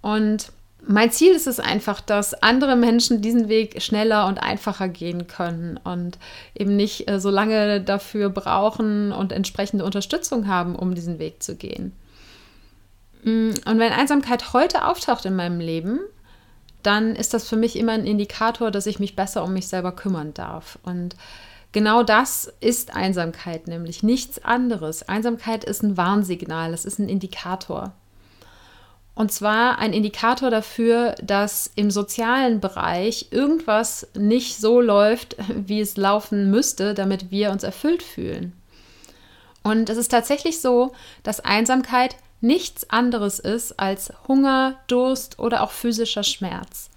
Und 0.03 0.53
mein 0.87 1.11
Ziel 1.11 1.33
ist 1.33 1.47
es 1.47 1.61
einfach, 1.61 2.01
dass 2.01 2.35
andere 2.35 2.77
Menschen 2.77 3.23
diesen 3.23 3.49
Weg 3.49 3.81
schneller 3.83 4.27
und 4.27 4.39
einfacher 4.39 4.89
gehen 4.89 5.27
können 5.27 5.79
und 5.83 6.19
eben 6.55 6.77
nicht 6.77 7.09
äh, 7.09 7.21
so 7.21 7.31
lange 7.31 7.81
dafür 7.81 8.31
brauchen 8.31 9.13
und 9.13 9.33
entsprechende 9.33 9.85
Unterstützung 9.85 10.47
haben, 10.47 10.77
um 10.77 10.95
diesen 10.95 11.19
Weg 11.19 11.43
zu 11.43 11.57
gehen. 11.57 11.93
Mm, 13.23 13.51
und 13.67 13.79
wenn 13.79 13.93
Einsamkeit 13.93 14.53
heute 14.53 14.87
auftaucht 14.87 15.25
in 15.25 15.37
meinem 15.37 15.61
Leben, 15.61 16.01
dann 16.83 17.17
ist 17.17 17.35
das 17.35 17.49
für 17.49 17.57
mich 17.57 17.77
immer 17.77 17.93
ein 17.93 18.07
Indikator, 18.07 18.71
dass 18.71 18.87
ich 18.87 19.01
mich 19.01 19.17
besser 19.17 19.43
um 19.43 19.53
mich 19.53 19.69
selber 19.69 19.93
kümmern 19.93 20.35
darf. 20.35 20.79
Und 20.83 21.17
genau 21.73 22.03
das 22.03 22.53
ist 22.61 22.95
Einsamkeit, 22.95 23.69
nämlich 23.69 24.03
nichts 24.03 24.45
anderes. 24.45 25.09
Einsamkeit 25.09 25.65
ist 25.65 25.83
ein 25.83 25.97
Warnsignal, 25.97 26.75
es 26.75 26.85
ist 26.85 26.99
ein 26.99 27.09
Indikator. 27.09 27.95
Und 29.15 29.31
zwar 29.31 29.79
ein 29.79 29.93
Indikator 29.93 30.51
dafür, 30.51 31.15
dass 31.23 31.71
im 31.77 31.91
sozialen 31.91 32.61
Bereich 32.61 33.29
irgendwas 33.31 34.09
nicht 34.15 34.57
so 34.57 34.81
läuft, 34.81 35.37
wie 35.55 35.81
es 35.81 35.97
laufen 35.97 36.51
müsste, 36.51 36.95
damit 36.95 37.31
wir 37.31 37.51
uns 37.51 37.63
erfüllt 37.63 38.03
fühlen. 38.03 38.53
Und 39.63 39.89
es 39.89 39.97
ist 39.97 40.11
tatsächlich 40.11 40.61
so, 40.61 40.93
dass 41.23 41.41
Einsamkeit 41.41 42.17
nichts 42.41 42.91
anderes 42.91 43.39
ist 43.39 43.81
als 43.81 44.13
Hunger, 44.29 44.77
Durst 44.89 45.39
oder 45.39 45.63
auch 45.63 45.71
physischer 45.71 46.25
Schmerz. 46.25 46.91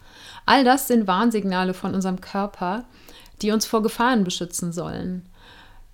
All 0.46 0.64
das 0.64 0.88
sind 0.88 1.08
Warnsignale 1.08 1.74
von 1.74 1.94
unserem 1.94 2.20
Körper, 2.20 2.86
die 3.42 3.52
uns 3.52 3.66
vor 3.66 3.82
Gefahren 3.84 4.24
beschützen 4.24 4.74
sollen. 4.74 5.26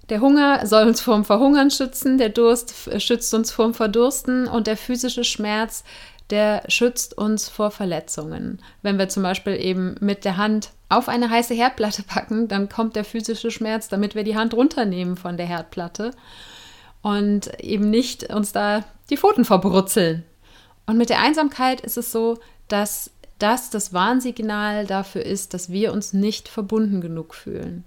Der 0.10 0.20
Hunger 0.20 0.66
soll 0.66 0.88
uns 0.88 1.00
vorm 1.00 1.24
Verhungern 1.24 1.72
schützen, 1.72 2.18
der 2.18 2.30
Durst 2.30 2.74
schützt 3.02 3.34
uns 3.34 3.52
vorm 3.52 3.74
Verdursten 3.74 4.48
und 4.48 4.68
der 4.68 4.76
physische 4.76 5.24
Schmerz, 5.24 5.84
der 6.30 6.64
schützt 6.68 7.18
uns 7.18 7.50
vor 7.50 7.72
Verletzungen. 7.72 8.60
Wenn 8.82 8.98
wir 8.98 9.10
zum 9.10 9.24
Beispiel 9.24 9.56
eben 9.56 9.96
mit 10.00 10.26
der 10.26 10.38
Hand 10.38 10.72
auf 10.90 11.10
eine 11.10 11.30
heiße 11.30 11.54
Herdplatte 11.54 12.04
packen, 12.08 12.48
dann 12.48 12.70
kommt 12.70 12.96
der 12.96 13.06
physische 13.06 13.52
Schmerz, 13.52 13.88
damit 13.90 14.16
wir 14.16 14.24
die 14.24 14.36
Hand 14.36 14.54
runternehmen 14.54 15.18
von 15.18 15.38
der 15.38 15.46
Herdplatte 15.46 16.12
und 17.02 17.60
eben 17.62 17.90
nicht 17.90 18.34
uns 18.34 18.52
da 18.52 18.84
die 19.10 19.18
Pfoten 19.18 19.46
verbrutzeln. 19.46 20.24
Und 20.86 20.98
mit 20.98 21.10
der 21.10 21.22
Einsamkeit 21.22 21.82
ist 21.82 21.98
es 21.98 22.12
so, 22.12 22.40
dass 22.68 23.12
das 23.40 23.70
das 23.70 23.94
Warnsignal 23.94 24.86
dafür 24.86 25.26
ist, 25.26 25.54
dass 25.54 25.70
wir 25.70 25.92
uns 25.92 26.14
nicht 26.14 26.48
verbunden 26.48 27.02
genug 27.02 27.36
fühlen. 27.36 27.86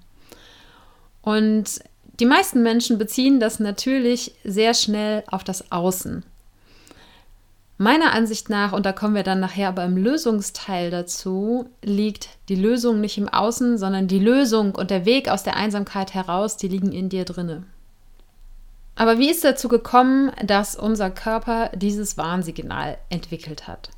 Und 1.23 1.81
die 2.21 2.27
meisten 2.27 2.63
Menschen 2.63 2.99
beziehen 2.99 3.41
das 3.41 3.59
natürlich 3.59 4.35
sehr 4.45 4.75
schnell 4.75 5.25
auf 5.29 5.45
das 5.45 5.73
Außen. 5.73 6.25
Meiner 7.79 8.13
Ansicht 8.13 8.49
nach, 8.49 8.73
und 8.73 8.87
da 8.87 8.93
kommen 8.93 9.15
wir 9.15 9.23
dann 9.23 9.41
nachher 9.41 9.69
aber 9.69 9.85
im 9.85 9.99
Lösungsteil 9.99 10.91
dazu, 10.91 11.69
liegt 11.83 12.31
die 12.49 12.55
Lösung 12.55 13.01
nicht 13.01 13.19
im 13.19 13.29
Außen, 13.29 13.77
sondern 13.77 14.09
die 14.09 14.19
Lösung 14.19 14.75
und 14.75 14.91
der 14.91 15.05
Weg 15.05 15.29
aus 15.29 15.43
der 15.43 15.57
Einsamkeit 15.57 16.15
heraus, 16.15 16.57
die 16.57 16.69
liegen 16.69 16.91
in 16.91 17.11
dir 17.11 17.27
drinne. 17.27 17.65
Aber 18.95 19.19
wie 19.19 19.31
ist 19.31 19.45
dazu 19.45 19.69
gekommen, 19.69 20.33
dass 20.43 20.75
unser 20.75 21.11
Körper 21.11 21.71
dieses 21.75 22.17
Warnsignal 22.17 22.97
entwickelt 23.11 23.69
hat? 23.69 23.91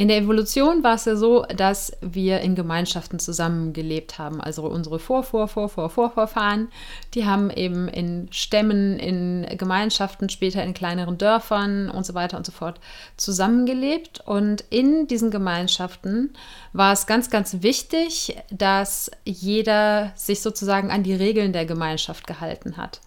In 0.00 0.08
der 0.08 0.16
Evolution 0.16 0.82
war 0.82 0.94
es 0.94 1.04
ja 1.04 1.14
so, 1.14 1.44
dass 1.54 1.92
wir 2.00 2.40
in 2.40 2.54
Gemeinschaften 2.54 3.18
zusammengelebt 3.18 4.18
haben. 4.18 4.40
Also 4.40 4.62
unsere 4.62 4.98
Vor, 4.98 5.24
Vor, 5.24 5.46
Vor, 5.46 5.68
Vor, 5.68 5.90
Vorfahren, 5.90 6.68
die 7.12 7.26
haben 7.26 7.50
eben 7.50 7.86
in 7.86 8.26
Stämmen, 8.32 8.98
in 8.98 9.46
Gemeinschaften, 9.58 10.30
später 10.30 10.64
in 10.64 10.72
kleineren 10.72 11.18
Dörfern 11.18 11.90
und 11.90 12.06
so 12.06 12.14
weiter 12.14 12.38
und 12.38 12.46
so 12.46 12.52
fort 12.52 12.80
zusammengelebt. 13.18 14.22
Und 14.24 14.64
in 14.70 15.06
diesen 15.06 15.30
Gemeinschaften 15.30 16.32
war 16.72 16.94
es 16.94 17.06
ganz, 17.06 17.28
ganz 17.28 17.58
wichtig, 17.60 18.38
dass 18.50 19.10
jeder 19.26 20.12
sich 20.14 20.40
sozusagen 20.40 20.90
an 20.90 21.02
die 21.02 21.12
Regeln 21.12 21.52
der 21.52 21.66
Gemeinschaft 21.66 22.26
gehalten 22.26 22.78
hat. 22.78 23.02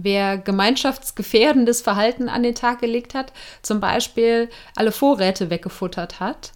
Wer 0.00 0.38
gemeinschaftsgefährdendes 0.38 1.82
Verhalten 1.82 2.28
an 2.28 2.44
den 2.44 2.54
Tag 2.54 2.80
gelegt 2.80 3.14
hat, 3.14 3.32
zum 3.62 3.80
Beispiel 3.80 4.48
alle 4.76 4.92
Vorräte 4.92 5.50
weggefuttert 5.50 6.20
hat, 6.20 6.52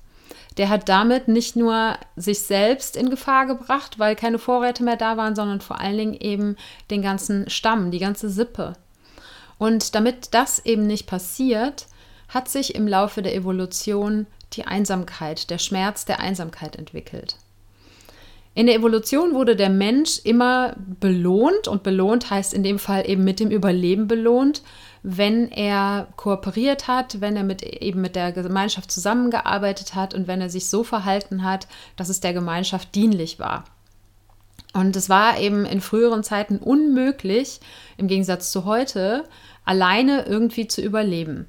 der 0.58 0.68
hat 0.68 0.88
damit 0.88 1.26
nicht 1.26 1.56
nur 1.56 1.96
sich 2.14 2.42
selbst 2.42 2.96
in 2.96 3.10
Gefahr 3.10 3.46
gebracht, 3.46 3.98
weil 3.98 4.14
keine 4.14 4.38
Vorräte 4.38 4.84
mehr 4.84 4.96
da 4.96 5.16
waren, 5.16 5.34
sondern 5.34 5.60
vor 5.60 5.80
allen 5.80 5.98
Dingen 5.98 6.14
eben 6.14 6.56
den 6.92 7.02
ganzen 7.02 7.50
Stamm, 7.50 7.90
die 7.90 7.98
ganze 7.98 8.28
Sippe. 8.28 8.74
Und 9.58 9.96
damit 9.96 10.34
das 10.34 10.64
eben 10.64 10.86
nicht 10.86 11.08
passiert, 11.08 11.86
hat 12.28 12.48
sich 12.48 12.76
im 12.76 12.86
Laufe 12.86 13.22
der 13.22 13.34
Evolution 13.34 14.28
die 14.52 14.66
Einsamkeit, 14.66 15.50
der 15.50 15.58
Schmerz 15.58 16.04
der 16.04 16.20
Einsamkeit 16.20 16.76
entwickelt. 16.76 17.34
In 18.54 18.66
der 18.66 18.74
Evolution 18.74 19.32
wurde 19.32 19.56
der 19.56 19.70
Mensch 19.70 20.20
immer 20.24 20.74
belohnt 21.00 21.68
und 21.68 21.82
belohnt 21.82 22.28
heißt 22.30 22.52
in 22.52 22.62
dem 22.62 22.78
Fall 22.78 23.08
eben 23.08 23.24
mit 23.24 23.40
dem 23.40 23.50
Überleben 23.50 24.08
belohnt, 24.08 24.62
wenn 25.02 25.50
er 25.50 26.08
kooperiert 26.16 26.86
hat, 26.86 27.22
wenn 27.22 27.34
er 27.34 27.44
mit, 27.44 27.62
eben 27.62 28.02
mit 28.02 28.14
der 28.14 28.30
Gemeinschaft 28.32 28.90
zusammengearbeitet 28.90 29.94
hat 29.94 30.12
und 30.12 30.26
wenn 30.26 30.42
er 30.42 30.50
sich 30.50 30.68
so 30.68 30.84
verhalten 30.84 31.44
hat, 31.44 31.66
dass 31.96 32.10
es 32.10 32.20
der 32.20 32.34
Gemeinschaft 32.34 32.94
dienlich 32.94 33.38
war. 33.38 33.64
Und 34.74 34.96
es 34.96 35.08
war 35.08 35.38
eben 35.38 35.64
in 35.64 35.80
früheren 35.80 36.22
Zeiten 36.22 36.58
unmöglich, 36.58 37.60
im 37.96 38.06
Gegensatz 38.06 38.52
zu 38.52 38.64
heute, 38.66 39.24
alleine 39.64 40.26
irgendwie 40.26 40.68
zu 40.68 40.82
überleben. 40.82 41.46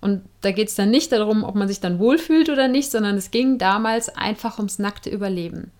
Und 0.00 0.22
da 0.40 0.52
geht 0.52 0.68
es 0.68 0.74
dann 0.74 0.90
nicht 0.90 1.12
darum, 1.12 1.44
ob 1.44 1.54
man 1.54 1.68
sich 1.68 1.80
dann 1.80 1.98
wohlfühlt 1.98 2.48
oder 2.48 2.68
nicht, 2.68 2.90
sondern 2.90 3.16
es 3.16 3.30
ging 3.30 3.58
damals 3.58 4.08
einfach 4.14 4.58
ums 4.58 4.78
nackte 4.78 5.10
Überleben 5.10 5.70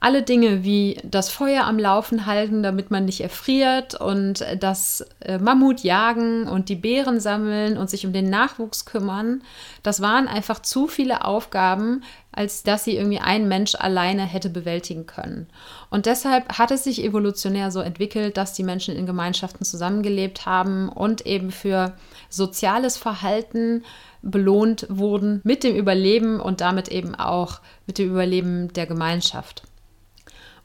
alle 0.00 0.22
Dinge 0.22 0.62
wie 0.62 1.00
das 1.02 1.28
Feuer 1.28 1.64
am 1.64 1.78
Laufen 1.78 2.24
halten, 2.24 2.62
damit 2.62 2.92
man 2.92 3.04
nicht 3.04 3.20
erfriert 3.20 4.00
und 4.00 4.44
das 4.60 5.04
äh, 5.20 5.38
Mammut 5.38 5.80
jagen 5.80 6.46
und 6.46 6.68
die 6.68 6.76
Beeren 6.76 7.18
sammeln 7.18 7.76
und 7.76 7.90
sich 7.90 8.06
um 8.06 8.12
den 8.12 8.30
Nachwuchs 8.30 8.84
kümmern, 8.84 9.42
das 9.82 10.00
waren 10.00 10.28
einfach 10.28 10.62
zu 10.62 10.86
viele 10.86 11.24
Aufgaben, 11.24 12.04
als 12.30 12.62
dass 12.62 12.84
sie 12.84 12.96
irgendwie 12.96 13.18
ein 13.18 13.48
Mensch 13.48 13.74
alleine 13.74 14.22
hätte 14.22 14.50
bewältigen 14.50 15.06
können. 15.06 15.48
Und 15.90 16.06
deshalb 16.06 16.56
hat 16.58 16.70
es 16.70 16.84
sich 16.84 17.02
evolutionär 17.02 17.72
so 17.72 17.80
entwickelt, 17.80 18.36
dass 18.36 18.52
die 18.52 18.62
Menschen 18.62 18.94
in 18.94 19.06
Gemeinschaften 19.06 19.64
zusammengelebt 19.64 20.46
haben 20.46 20.88
und 20.88 21.26
eben 21.26 21.50
für 21.50 21.94
soziales 22.28 22.96
Verhalten 22.96 23.82
belohnt 24.22 24.86
wurden 24.88 25.40
mit 25.42 25.64
dem 25.64 25.74
Überleben 25.74 26.38
und 26.38 26.60
damit 26.60 26.86
eben 26.88 27.16
auch 27.16 27.60
mit 27.88 27.98
dem 27.98 28.10
Überleben 28.10 28.72
der 28.72 28.86
Gemeinschaft. 28.86 29.64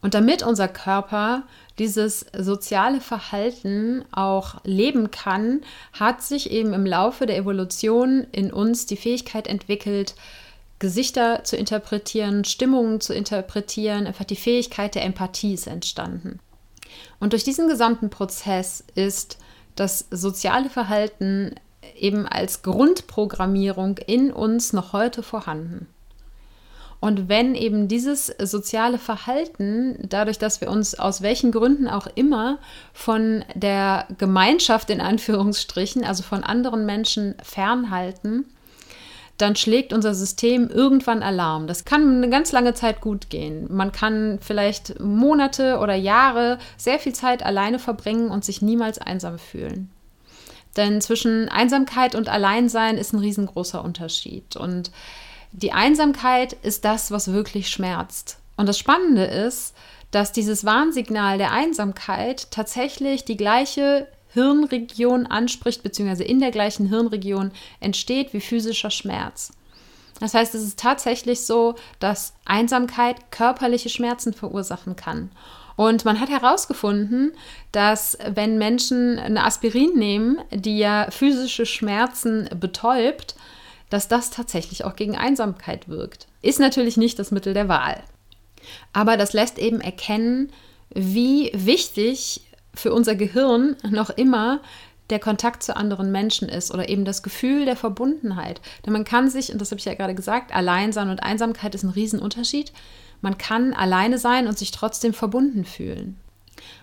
Und 0.04 0.14
damit 0.14 0.44
unser 0.44 0.68
Körper 0.68 1.44
dieses 1.80 2.26
soziale 2.38 3.00
Verhalten 3.00 4.04
auch 4.12 4.56
leben 4.66 5.12
kann, 5.12 5.62
hat 5.94 6.22
sich 6.22 6.52
eben 6.52 6.74
im 6.74 6.86
Laufe 6.86 7.26
der 7.26 7.38
Evolution 7.38 8.28
in 8.34 8.52
uns 8.52 8.86
die 8.86 8.98
Fähigkeit 8.98 9.48
entwickelt, 9.48 10.14
Gesichter 10.78 11.46
zu 11.46 11.56
interpretieren, 11.56 12.44
Stimmungen 12.44 13.00
zu 13.00 13.14
interpretieren, 13.14 14.06
einfach 14.06 14.26
die 14.26 14.36
Fähigkeit 14.36 14.94
der 14.94 15.06
Empathie 15.06 15.54
ist 15.54 15.68
entstanden. 15.68 16.40
Und 17.22 17.32
durch 17.32 17.46
diesen 17.46 17.70
gesamten 17.70 18.10
Prozess 18.10 18.84
ist 18.96 19.38
das 19.76 20.06
soziale 20.12 20.70
Verhalten 20.70 21.56
eben 21.96 22.28
als 22.28 22.62
Grundprogrammierung 22.62 23.98
in 24.00 24.34
uns 24.34 24.74
noch 24.74 24.92
heute 24.92 25.24
vorhanden. 25.24 25.88
Und 27.04 27.28
wenn 27.28 27.54
eben 27.54 27.90
dieses 27.90 28.28
soziale 28.28 28.98
Verhalten, 28.98 29.98
dadurch, 30.08 30.38
dass 30.40 30.62
wir 30.62 30.70
uns 30.70 30.98
aus 30.98 31.22
welchen 31.22 31.52
Gründen 31.52 31.90
auch 31.90 32.08
immer 32.16 32.60
von 32.94 33.44
der 33.56 34.08
Gemeinschaft 34.18 34.90
in 34.90 35.02
Anführungsstrichen, 35.02 36.06
also 36.06 36.24
von 36.24 36.46
anderen 36.46 36.86
Menschen 36.86 37.36
fernhalten, 37.44 38.46
dann 39.38 39.58
schlägt 39.58 39.92
unser 39.92 40.14
System 40.14 40.70
irgendwann 40.70 41.24
Alarm. 41.24 41.68
Das 41.68 41.84
kann 41.84 42.20
eine 42.20 42.30
ganz 42.30 42.54
lange 42.54 42.74
Zeit 42.74 43.02
gut 43.02 43.30
gehen. 43.30 43.68
Man 43.70 43.92
kann 43.92 44.40
vielleicht 44.40 45.02
Monate 45.02 45.80
oder 45.80 45.96
Jahre 45.96 46.58
sehr 46.78 47.00
viel 47.00 47.12
Zeit 47.12 47.46
alleine 47.46 47.80
verbringen 47.80 48.30
und 48.30 48.46
sich 48.46 48.62
niemals 48.62 48.98
einsam 48.98 49.40
fühlen. 49.40 49.90
Denn 50.78 51.02
zwischen 51.02 51.50
Einsamkeit 51.50 52.16
und 52.16 52.30
Alleinsein 52.30 52.98
ist 52.98 53.12
ein 53.12 53.20
riesengroßer 53.20 53.84
Unterschied. 53.84 54.56
Und 54.56 54.90
die 55.54 55.72
Einsamkeit 55.72 56.54
ist 56.54 56.84
das, 56.84 57.12
was 57.12 57.32
wirklich 57.32 57.70
schmerzt. 57.70 58.40
Und 58.58 58.68
das 58.68 58.78
Spannende 58.78 59.24
ist, 59.24 59.76
dass 60.12 60.32
dieses 60.32 60.66
Warnsignal 60.66 61.38
der 61.38 61.52
Einsamkeit 61.52 62.52
tatsächlich 62.52 63.24
die 63.24 63.38
gleiche 63.38 64.08
Hirnregion 64.30 65.28
anspricht, 65.28 65.84
beziehungsweise 65.84 66.24
in 66.24 66.40
der 66.40 66.52
gleichen 66.52 66.88
Hirnregion 66.90 67.52
entsteht 67.80 68.34
wie 68.34 68.42
physischer 68.42 68.90
Schmerz. 68.90 69.54
Das 70.20 70.34
heißt, 70.34 70.56
es 70.56 70.64
ist 70.64 70.80
tatsächlich 70.80 71.46
so, 71.46 71.76
dass 72.00 72.34
Einsamkeit 72.46 73.32
körperliche 73.32 73.90
Schmerzen 73.90 74.34
verursachen 74.34 74.96
kann. 74.96 75.32
Und 75.76 76.06
man 76.06 76.20
hat 76.20 76.30
herausgefunden, 76.30 77.34
dass 77.72 78.18
wenn 78.28 78.58
Menschen 78.58 79.18
eine 79.18 79.44
Aspirin 79.44 79.94
nehmen, 79.96 80.40
die 80.52 80.78
ja 80.78 81.08
physische 81.10 81.66
Schmerzen 81.66 82.50
betäubt, 82.60 83.36
dass 83.94 84.08
das 84.08 84.32
tatsächlich 84.32 84.86
auch 84.86 84.96
gegen 84.96 85.16
Einsamkeit 85.16 85.88
wirkt. 85.88 86.26
Ist 86.42 86.60
natürlich 86.60 86.98
nicht 86.98 87.20
das 87.20 87.30
Mittel 87.30 87.54
der 87.54 87.68
Wahl. 87.68 88.02
Aber 88.92 89.18
das 89.18 89.34
lässt 89.34 89.60
eben 89.60 89.82
erkennen, 89.82 90.52
wie 90.90 91.52
wichtig 91.54 92.42
für 92.74 92.92
unser 92.92 93.14
Gehirn 93.14 93.76
noch 93.92 94.10
immer 94.10 94.62
der 95.12 95.20
Kontakt 95.20 95.62
zu 95.62 95.76
anderen 95.78 96.12
Menschen 96.12 96.50
ist 96.50 96.74
oder 96.74 96.90
eben 96.90 97.06
das 97.06 97.22
Gefühl 97.22 97.66
der 97.66 97.76
Verbundenheit. 97.76 98.62
Denn 98.84 98.94
man 98.94 99.04
kann 99.04 99.30
sich, 99.30 99.52
und 99.52 99.62
das 99.62 99.70
habe 99.70 99.78
ich 99.78 99.86
ja 99.86 99.94
gerade 99.94 100.16
gesagt, 100.16 100.56
allein 100.56 100.92
sein 100.92 101.10
und 101.10 101.22
Einsamkeit 101.22 101.76
ist 101.76 101.84
ein 101.84 101.92
Riesenunterschied. 101.92 102.74
Man 103.22 103.38
kann 103.38 103.76
alleine 103.76 104.18
sein 104.18 104.48
und 104.48 104.58
sich 104.58 104.72
trotzdem 104.72 105.14
verbunden 105.14 105.66
fühlen. 105.66 106.20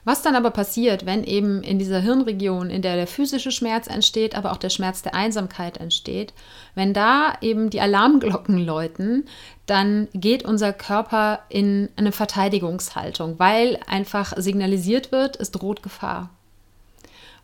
Was 0.05 0.23
dann 0.23 0.35
aber 0.35 0.51
passiert, 0.51 1.05
wenn 1.05 1.25
eben 1.25 1.63
in 1.63 1.79
dieser 1.79 2.01
Hirnregion, 2.01 2.71
in 2.71 2.83
der 2.83 2.97
der 2.97 3.07
physische 3.07 3.51
Schmerz 3.51 3.87
entsteht, 3.87 4.35
aber 4.35 4.53
auch 4.53 4.57
der 4.57 4.71
Schmerz 4.71 5.03
der 5.03 5.15
Einsamkeit 5.15 5.77
entsteht, 5.77 6.33
wenn 6.75 6.95
da 6.95 7.35
eben 7.41 7.71
die 7.71 7.81
Alarmglocken 7.81 8.59
läuten, 8.59 9.27
dann 9.67 10.09
geht 10.15 10.45
unser 10.45 10.73
Körper 10.73 11.41
in 11.49 11.91
eine 11.97 12.13
Verteidigungshaltung, 12.13 13.39
weil 13.39 13.79
einfach 13.87 14.33
signalisiert 14.37 15.13
wird, 15.13 15.39
es 15.39 15.51
droht 15.51 15.83
Gefahr. 15.83 16.31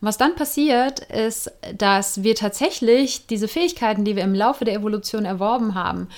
was 0.00 0.18
dann 0.18 0.34
passiert, 0.34 1.00
ist, 1.00 1.50
dass 1.76 2.22
wir 2.22 2.34
tatsächlich 2.34 3.26
diese 3.26 3.48
Fähigkeiten, 3.48 4.04
die 4.04 4.16
wir 4.16 4.24
im 4.24 4.34
Laufe 4.34 4.64
der 4.64 4.74
Evolution 4.74 5.24
erworben 5.24 5.74
haben, 5.74 6.08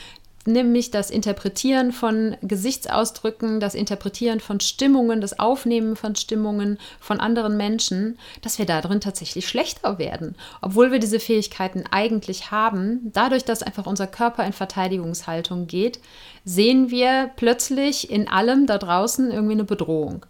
nämlich 0.49 0.91
das 0.91 1.11
Interpretieren 1.11 1.93
von 1.93 2.37
Gesichtsausdrücken, 2.43 3.61
das 3.61 3.75
Interpretieren 3.75 4.41
von 4.41 4.61
Stimmungen, 4.61 5.21
das 5.21 5.39
Aufnehmen 5.39 5.95
von 5.95 6.17
Stimmungen 6.17 6.79
von 6.99 7.21
anderen 7.21 7.57
Menschen, 7.57 8.19
dass 8.43 8.59
wir 8.59 8.67
darin 8.67 9.01
tatsächlich 9.01 9.47
schlechter 9.47 9.99
werden, 9.99 10.35
obwohl 10.61 10.91
wir 10.91 10.99
diese 10.99 11.21
Fähigkeiten 11.21 11.85
eigentlich 11.91 12.51
haben. 12.51 13.11
Dadurch, 13.13 13.45
dass 13.45 13.63
einfach 13.63 13.87
unser 13.87 14.07
Körper 14.07 14.45
in 14.45 14.53
Verteidigungshaltung 14.53 15.67
geht, 15.67 16.01
sehen 16.45 16.91
wir 16.91 17.31
plötzlich 17.37 18.11
in 18.11 18.27
allem 18.29 18.67
da 18.67 18.79
draußen 18.79 19.31
irgendwie 19.31 19.53
eine 19.53 19.65
Bedrohung. 19.65 20.25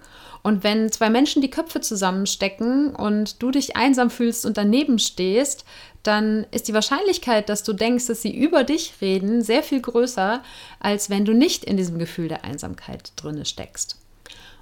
Und 0.48 0.64
wenn 0.64 0.90
zwei 0.90 1.10
Menschen 1.10 1.42
die 1.42 1.50
Köpfe 1.50 1.82
zusammenstecken 1.82 2.96
und 2.96 3.42
du 3.42 3.50
dich 3.50 3.76
einsam 3.76 4.08
fühlst 4.08 4.46
und 4.46 4.56
daneben 4.56 4.98
stehst, 4.98 5.66
dann 6.02 6.46
ist 6.52 6.68
die 6.68 6.72
Wahrscheinlichkeit, 6.72 7.50
dass 7.50 7.64
du 7.64 7.74
denkst, 7.74 8.06
dass 8.06 8.22
sie 8.22 8.34
über 8.34 8.64
dich 8.64 8.94
reden, 9.02 9.42
sehr 9.42 9.62
viel 9.62 9.82
größer, 9.82 10.42
als 10.80 11.10
wenn 11.10 11.26
du 11.26 11.34
nicht 11.34 11.64
in 11.64 11.76
diesem 11.76 11.98
Gefühl 11.98 12.28
der 12.28 12.44
Einsamkeit 12.44 13.12
drinne 13.16 13.44
steckst. 13.44 13.98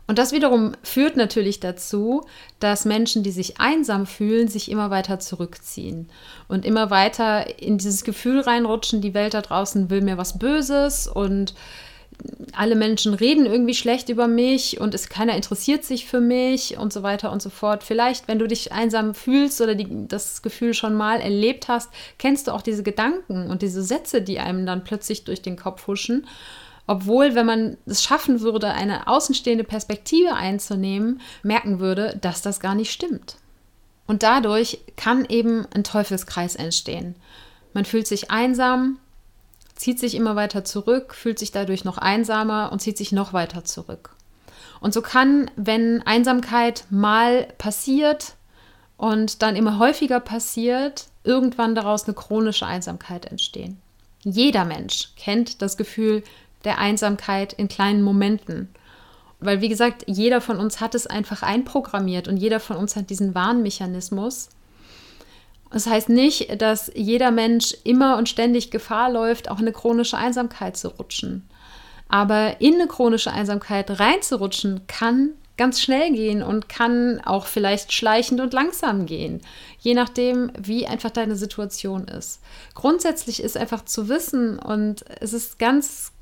Und 0.09 0.19
das 0.19 0.33
wiederum 0.33 0.73
führt 0.83 1.17
natürlich 1.17 1.61
dazu, 1.61 2.27
dass 2.59 2.85
Menschen, 2.85 3.23
die 3.23 3.31
sich 3.31 3.61
einsam 3.61 4.07
fühlen, 4.07 4.49
sich 4.49 4.69
immer 4.69 4.91
weiter 4.91 5.21
zurückziehen 5.21 6.09
und 6.49 6.65
immer 6.65 6.91
weiter 6.91 7.61
in 7.61 7.79
dieses 7.79 8.03
Gefühl 8.03 8.41
reinrutschen, 8.41 9.03
die 9.03 9.15
Welt 9.15 9.35
da 9.35 9.41
draußen 9.41 9.89
will 9.89 10.01
mir 10.01 10.19
was 10.19 10.37
Böses 10.37 11.07
und 11.07 11.55
alle 12.53 12.75
Menschen 12.75 13.15
reden 13.15 13.47
irgendwie 13.47 13.75
schlecht 13.75 14.09
über 14.09 14.29
mich 14.29 14.81
und 14.81 14.95
es, 14.95 15.09
keiner 15.09 15.37
interessiert 15.37 15.85
sich 15.85 16.07
für 16.07 16.21
mich 16.21 16.79
und 16.79 16.93
so 16.93 17.03
weiter 17.03 17.31
und 17.31 17.43
so 17.43 17.51
fort. 17.51 17.85
Vielleicht, 17.85 18.29
wenn 18.29 18.39
du 18.39 18.47
dich 18.47 18.73
einsam 18.73 19.15
fühlst 19.15 19.61
oder 19.61 19.75
die, 19.75 20.09
das 20.09 20.43
Gefühl 20.43 20.75
schon 20.75 20.95
mal 20.95 21.21
erlebt 21.21 21.69
hast, 21.69 21.91
kennst 22.19 22.47
du 22.47 22.53
auch 22.53 22.63
diese 22.63 22.83
Gedanken 22.83 23.51
und 23.51 23.63
diese 23.63 23.83
Sätze, 23.83 24.23
die 24.23 24.39
einem 24.39 24.67
dann 24.67 24.85
plötzlich 24.85 25.25
durch 25.25 25.43
den 25.43 25.57
Kopf 25.57 25.87
huschen. 25.87 26.27
Obwohl, 26.87 27.35
wenn 27.35 27.47
man 27.47 27.77
es 27.85 28.03
schaffen 28.03 28.41
würde, 28.41 28.69
eine 28.69 29.09
außenstehende 29.09 29.65
Perspektive 29.65 30.35
einzunehmen, 30.35 31.21
merken 31.43 31.81
würde, 31.81 32.17
dass 32.21 32.43
das 32.43 32.61
gar 32.61 32.75
nicht 32.75 32.93
stimmt. 32.93 33.37
Und 34.07 34.23
dadurch 34.23 34.79
kann 34.97 35.25
eben 35.25 35.67
ein 35.75 35.83
Teufelskreis 35.83 36.55
entstehen. 36.55 37.17
Man 37.73 37.85
fühlt 37.85 38.07
sich 38.07 38.31
einsam, 38.31 38.99
zieht 39.77 40.01
sich 40.01 40.15
immer 40.15 40.35
weiter 40.37 40.65
zurück, 40.65 41.15
fühlt 41.15 41.39
sich 41.39 41.53
dadurch 41.53 41.85
noch 41.85 41.99
einsamer 41.99 42.73
und 42.73 42.81
zieht 42.81 42.99
sich 42.99 43.13
noch 43.13 43.33
weiter 43.33 43.65
zurück. 43.65 44.11
Und 44.81 44.93
so 44.93 45.03
kann, 45.03 45.51
wenn 45.57 46.03
Einsamkeit 46.03 46.85
mal 46.91 47.49
passiert 47.59 48.35
und 48.97 49.43
dann 49.43 49.57
immer 49.57 49.79
häufiger 49.79 50.21
passiert, 50.21 51.07
irgendwann 51.25 51.75
daraus 51.75 52.05
eine 52.05 52.15
chronische 52.15 52.67
Einsamkeit 52.67 53.27
entstehen. 53.27 53.81
Jeder 54.23 54.65
Mensch 54.65 55.11
kennt 55.17 55.63
das 55.63 55.77
Gefühl 55.77 56.23
der 56.65 56.79
Einsamkeit 56.79 57.53
in 57.53 57.69
kleinen 57.69 58.03
Momenten. 58.03 58.69
Weil, 59.39 59.61
wie 59.61 59.69
gesagt, 59.69 60.05
jeder 60.07 60.41
von 60.41 60.59
uns 60.59 60.81
hat 60.81 60.95
es 60.95 61.07
einfach 61.07 61.43
einprogrammiert 61.43 62.27
und 62.27 62.39
jeder 62.39 62.59
von 62.59 62.77
uns 62.77 62.97
hat 62.97 63.11
diesen 63.11 63.35
Warnmechanismus. 63.35 64.49
Das 65.71 65.87
heißt 65.87 66.09
nicht, 66.09 66.61
dass 66.61 66.91
jeder 66.95 67.31
Mensch 67.31 67.75
immer 67.85 68.17
und 68.17 68.29
ständig 68.29 68.71
Gefahr 68.71 69.11
läuft, 69.11 69.51
auch 69.51 69.59
in 69.59 69.65
eine 69.65 69.73
chronische 69.73 70.17
Einsamkeit 70.17 70.77
zu 70.77 70.89
rutschen. 70.89 71.49
Aber 72.09 72.61
in 72.61 72.75
eine 72.75 72.87
chronische 72.87 73.33
Einsamkeit 73.33 73.99
reinzurutschen 73.99 74.87
kann 74.87 75.31
ganz 75.57 75.81
schnell 75.81 76.13
gehen 76.13 76.43
und 76.43 76.69
kann 76.69 77.21
auch 77.25 77.47
vielleicht 77.47 77.93
schleichend 77.93 78.41
und 78.41 78.53
langsam 78.53 79.07
gehen, 79.07 79.41
je 79.79 79.95
nachdem, 79.95 80.53
wie 80.59 80.87
einfach 80.87 81.11
deine 81.11 81.37
Situation 81.37 82.05
ist. 82.09 82.41
Grundsätzlich 82.75 83.43
ist 83.43 83.57
einfach 83.57 83.85
zu 83.85 84.09
wissen 84.09 84.59
und 84.59 85.05
es 85.21 85.33
ist 85.33 85.59
ganz, 85.59 86.13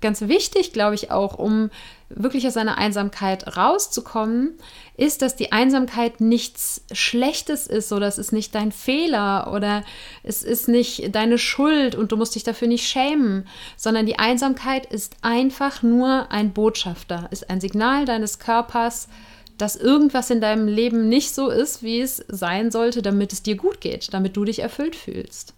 ganz 0.00 0.20
wichtig, 0.22 0.72
glaube 0.72 0.94
ich, 0.94 1.10
auch, 1.10 1.38
um 1.38 1.70
wirklich 2.10 2.46
aus 2.46 2.54
seiner 2.54 2.76
Einsamkeit 2.76 3.56
rauszukommen, 3.56 4.58
ist, 4.96 5.22
dass 5.22 5.36
die 5.36 5.52
Einsamkeit 5.52 6.20
nichts 6.20 6.82
Schlechtes 6.92 7.66
ist 7.66 7.92
oder 7.92 8.06
es 8.06 8.18
ist 8.18 8.32
nicht 8.32 8.54
dein 8.54 8.72
Fehler 8.72 9.50
oder 9.52 9.84
es 10.22 10.42
ist 10.42 10.68
nicht 10.68 11.14
deine 11.14 11.38
Schuld 11.38 11.94
und 11.94 12.12
du 12.12 12.16
musst 12.16 12.34
dich 12.34 12.44
dafür 12.44 12.68
nicht 12.68 12.86
schämen, 12.86 13.46
sondern 13.76 14.04
die 14.04 14.18
Einsamkeit 14.18 14.86
ist 14.86 15.16
einfach 15.22 15.82
nur 15.82 16.30
ein 16.30 16.52
Botschafter, 16.52 17.28
ist 17.30 17.48
ein 17.48 17.60
Signal 17.60 18.04
deines 18.04 18.38
Körpers, 18.38 19.08
dass 19.56 19.76
irgendwas 19.76 20.28
in 20.30 20.40
deinem 20.40 20.66
Leben 20.66 21.08
nicht 21.08 21.34
so 21.34 21.48
ist, 21.48 21.82
wie 21.82 22.00
es 22.00 22.24
sein 22.28 22.70
sollte, 22.70 23.00
damit 23.00 23.32
es 23.32 23.42
dir 23.42 23.56
gut 23.56 23.80
geht, 23.80 24.12
damit 24.12 24.36
du 24.36 24.44
dich 24.44 24.58
erfüllt 24.58 24.96
fühlst. 24.96 25.54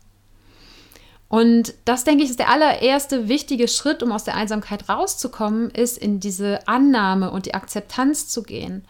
Und 1.29 1.75
das, 1.85 2.05
denke 2.05 2.23
ich, 2.23 2.31
ist 2.31 2.39
der 2.39 2.51
allererste 2.51 3.29
wichtige 3.29 3.67
Schritt, 3.67 4.05
um 4.05 4.13
aus 4.13 4.23
der 4.23 4.37
Einsamkeit 4.37 4.89
rauszukommen, 4.89 5.71
ist 5.71 5.99
in 5.99 6.21
diese 6.21 6.69
Annahme 6.69 7.33
und 7.33 7.47
die 7.47 7.55
Akzeptanz 7.55 8.29
zu 8.29 8.45
gehen 8.45 8.85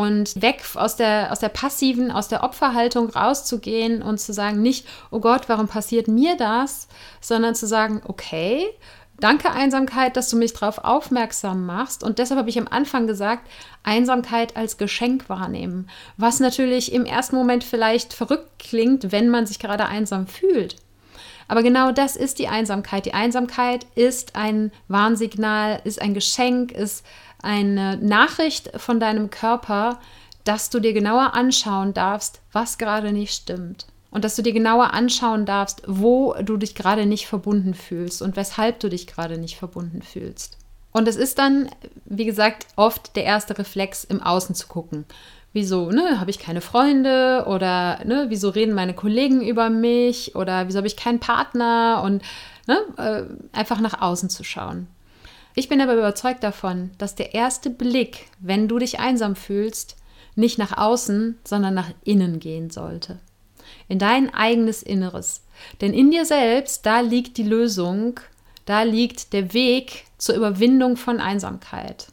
und 0.00 0.40
weg 0.40 0.62
aus 0.76 0.96
der, 0.96 1.30
aus 1.30 1.40
der 1.40 1.50
passiven, 1.50 2.10
aus 2.10 2.28
der 2.28 2.42
Opferhaltung 2.42 3.10
rauszugehen 3.10 4.00
und 4.00 4.18
zu 4.18 4.32
sagen, 4.32 4.62
nicht, 4.62 4.86
oh 5.10 5.20
Gott, 5.20 5.42
warum 5.50 5.68
passiert 5.68 6.08
mir 6.08 6.38
das, 6.38 6.88
sondern 7.20 7.54
zu 7.54 7.66
sagen, 7.66 8.00
okay, 8.08 8.64
danke 9.18 9.50
Einsamkeit, 9.50 10.16
dass 10.16 10.30
du 10.30 10.38
mich 10.38 10.54
darauf 10.54 10.78
aufmerksam 10.78 11.66
machst. 11.66 12.02
Und 12.02 12.18
deshalb 12.18 12.38
habe 12.38 12.48
ich 12.48 12.58
am 12.58 12.66
Anfang 12.66 13.06
gesagt, 13.06 13.46
Einsamkeit 13.82 14.56
als 14.56 14.78
Geschenk 14.78 15.28
wahrnehmen, 15.28 15.90
was 16.16 16.40
natürlich 16.40 16.94
im 16.94 17.04
ersten 17.04 17.36
Moment 17.36 17.62
vielleicht 17.62 18.14
verrückt 18.14 18.58
klingt, 18.58 19.12
wenn 19.12 19.28
man 19.28 19.44
sich 19.44 19.58
gerade 19.58 19.84
einsam 19.84 20.26
fühlt. 20.26 20.76
Aber 21.46 21.62
genau 21.62 21.92
das 21.92 22.16
ist 22.16 22.38
die 22.38 22.48
Einsamkeit. 22.48 23.04
Die 23.04 23.12
Einsamkeit 23.12 23.84
ist 23.96 24.34
ein 24.36 24.70
Warnsignal, 24.88 25.80
ist 25.84 26.00
ein 26.00 26.14
Geschenk, 26.14 26.72
ist 26.72 27.04
eine 27.42 27.96
Nachricht 27.96 28.70
von 28.80 29.00
deinem 29.00 29.30
Körper, 29.30 30.00
dass 30.44 30.70
du 30.70 30.80
dir 30.80 30.92
genauer 30.92 31.34
anschauen 31.34 31.94
darfst, 31.94 32.40
was 32.52 32.78
gerade 32.78 33.12
nicht 33.12 33.34
stimmt. 33.34 33.86
Und 34.10 34.24
dass 34.24 34.34
du 34.34 34.42
dir 34.42 34.52
genauer 34.52 34.92
anschauen 34.92 35.46
darfst, 35.46 35.82
wo 35.86 36.34
du 36.42 36.56
dich 36.56 36.74
gerade 36.74 37.06
nicht 37.06 37.26
verbunden 37.26 37.74
fühlst 37.74 38.22
und 38.22 38.34
weshalb 38.36 38.80
du 38.80 38.88
dich 38.88 39.06
gerade 39.06 39.38
nicht 39.38 39.56
verbunden 39.56 40.02
fühlst. 40.02 40.58
Und 40.92 41.06
es 41.06 41.14
ist 41.14 41.38
dann, 41.38 41.68
wie 42.06 42.24
gesagt, 42.24 42.66
oft 42.74 43.14
der 43.14 43.22
erste 43.22 43.56
Reflex, 43.56 44.02
im 44.02 44.20
Außen 44.20 44.56
zu 44.56 44.66
gucken 44.66 45.04
wieso 45.52 45.90
ne, 45.90 46.20
habe 46.20 46.30
ich 46.30 46.38
keine 46.38 46.60
Freunde 46.60 47.44
oder 47.46 48.04
ne, 48.04 48.26
wieso 48.28 48.50
reden 48.50 48.74
meine 48.74 48.94
Kollegen 48.94 49.40
über 49.40 49.70
mich 49.70 50.36
oder 50.36 50.68
wieso 50.68 50.78
habe 50.78 50.86
ich 50.86 50.96
keinen 50.96 51.20
Partner 51.20 52.02
und 52.04 52.22
ne, 52.66 52.78
äh, 52.96 53.56
einfach 53.56 53.80
nach 53.80 54.00
außen 54.00 54.30
zu 54.30 54.44
schauen. 54.44 54.86
Ich 55.54 55.68
bin 55.68 55.80
aber 55.80 55.94
überzeugt 55.94 56.44
davon, 56.44 56.90
dass 56.98 57.14
der 57.14 57.34
erste 57.34 57.70
Blick, 57.70 58.26
wenn 58.38 58.68
du 58.68 58.78
dich 58.78 59.00
einsam 59.00 59.36
fühlst, 59.36 59.96
nicht 60.36 60.58
nach 60.58 60.76
außen, 60.76 61.38
sondern 61.44 61.74
nach 61.74 61.90
innen 62.04 62.38
gehen 62.38 62.70
sollte. 62.70 63.18
In 63.88 63.98
dein 63.98 64.32
eigenes 64.32 64.82
Inneres. 64.82 65.42
Denn 65.80 65.92
in 65.92 66.10
dir 66.10 66.24
selbst, 66.24 66.86
da 66.86 67.00
liegt 67.00 67.36
die 67.36 67.42
Lösung, 67.42 68.20
da 68.64 68.82
liegt 68.82 69.32
der 69.32 69.52
Weg 69.52 70.04
zur 70.18 70.36
Überwindung 70.36 70.96
von 70.96 71.20
Einsamkeit. 71.20 72.06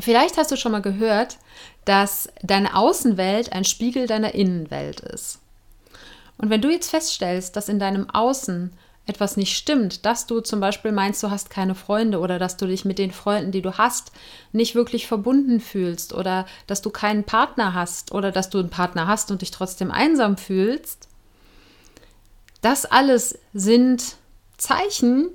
Vielleicht 0.00 0.36
hast 0.36 0.50
du 0.50 0.56
schon 0.56 0.72
mal 0.72 0.82
gehört, 0.82 1.38
dass 1.84 2.28
deine 2.42 2.76
Außenwelt 2.76 3.52
ein 3.52 3.64
Spiegel 3.64 4.06
deiner 4.06 4.34
Innenwelt 4.34 5.00
ist. 5.00 5.40
Und 6.36 6.50
wenn 6.50 6.62
du 6.62 6.70
jetzt 6.70 6.90
feststellst, 6.90 7.56
dass 7.56 7.68
in 7.68 7.78
deinem 7.78 8.08
Außen 8.10 8.72
etwas 9.08 9.36
nicht 9.36 9.56
stimmt, 9.56 10.04
dass 10.04 10.26
du 10.26 10.40
zum 10.40 10.60
Beispiel 10.60 10.92
meinst, 10.92 11.22
du 11.22 11.30
hast 11.30 11.50
keine 11.50 11.74
Freunde 11.74 12.18
oder 12.18 12.38
dass 12.38 12.56
du 12.56 12.66
dich 12.66 12.84
mit 12.84 12.98
den 12.98 13.10
Freunden, 13.10 13.52
die 13.52 13.62
du 13.62 13.78
hast, 13.78 14.12
nicht 14.52 14.74
wirklich 14.74 15.06
verbunden 15.06 15.60
fühlst 15.60 16.12
oder 16.12 16.46
dass 16.66 16.82
du 16.82 16.90
keinen 16.90 17.24
Partner 17.24 17.74
hast 17.74 18.12
oder 18.12 18.32
dass 18.32 18.50
du 18.50 18.58
einen 18.58 18.70
Partner 18.70 19.06
hast 19.06 19.30
und 19.30 19.42
dich 19.42 19.50
trotzdem 19.50 19.90
einsam 19.90 20.36
fühlst, 20.36 21.08
das 22.60 22.84
alles 22.84 23.38
sind 23.54 24.16
Zeichen, 24.56 25.30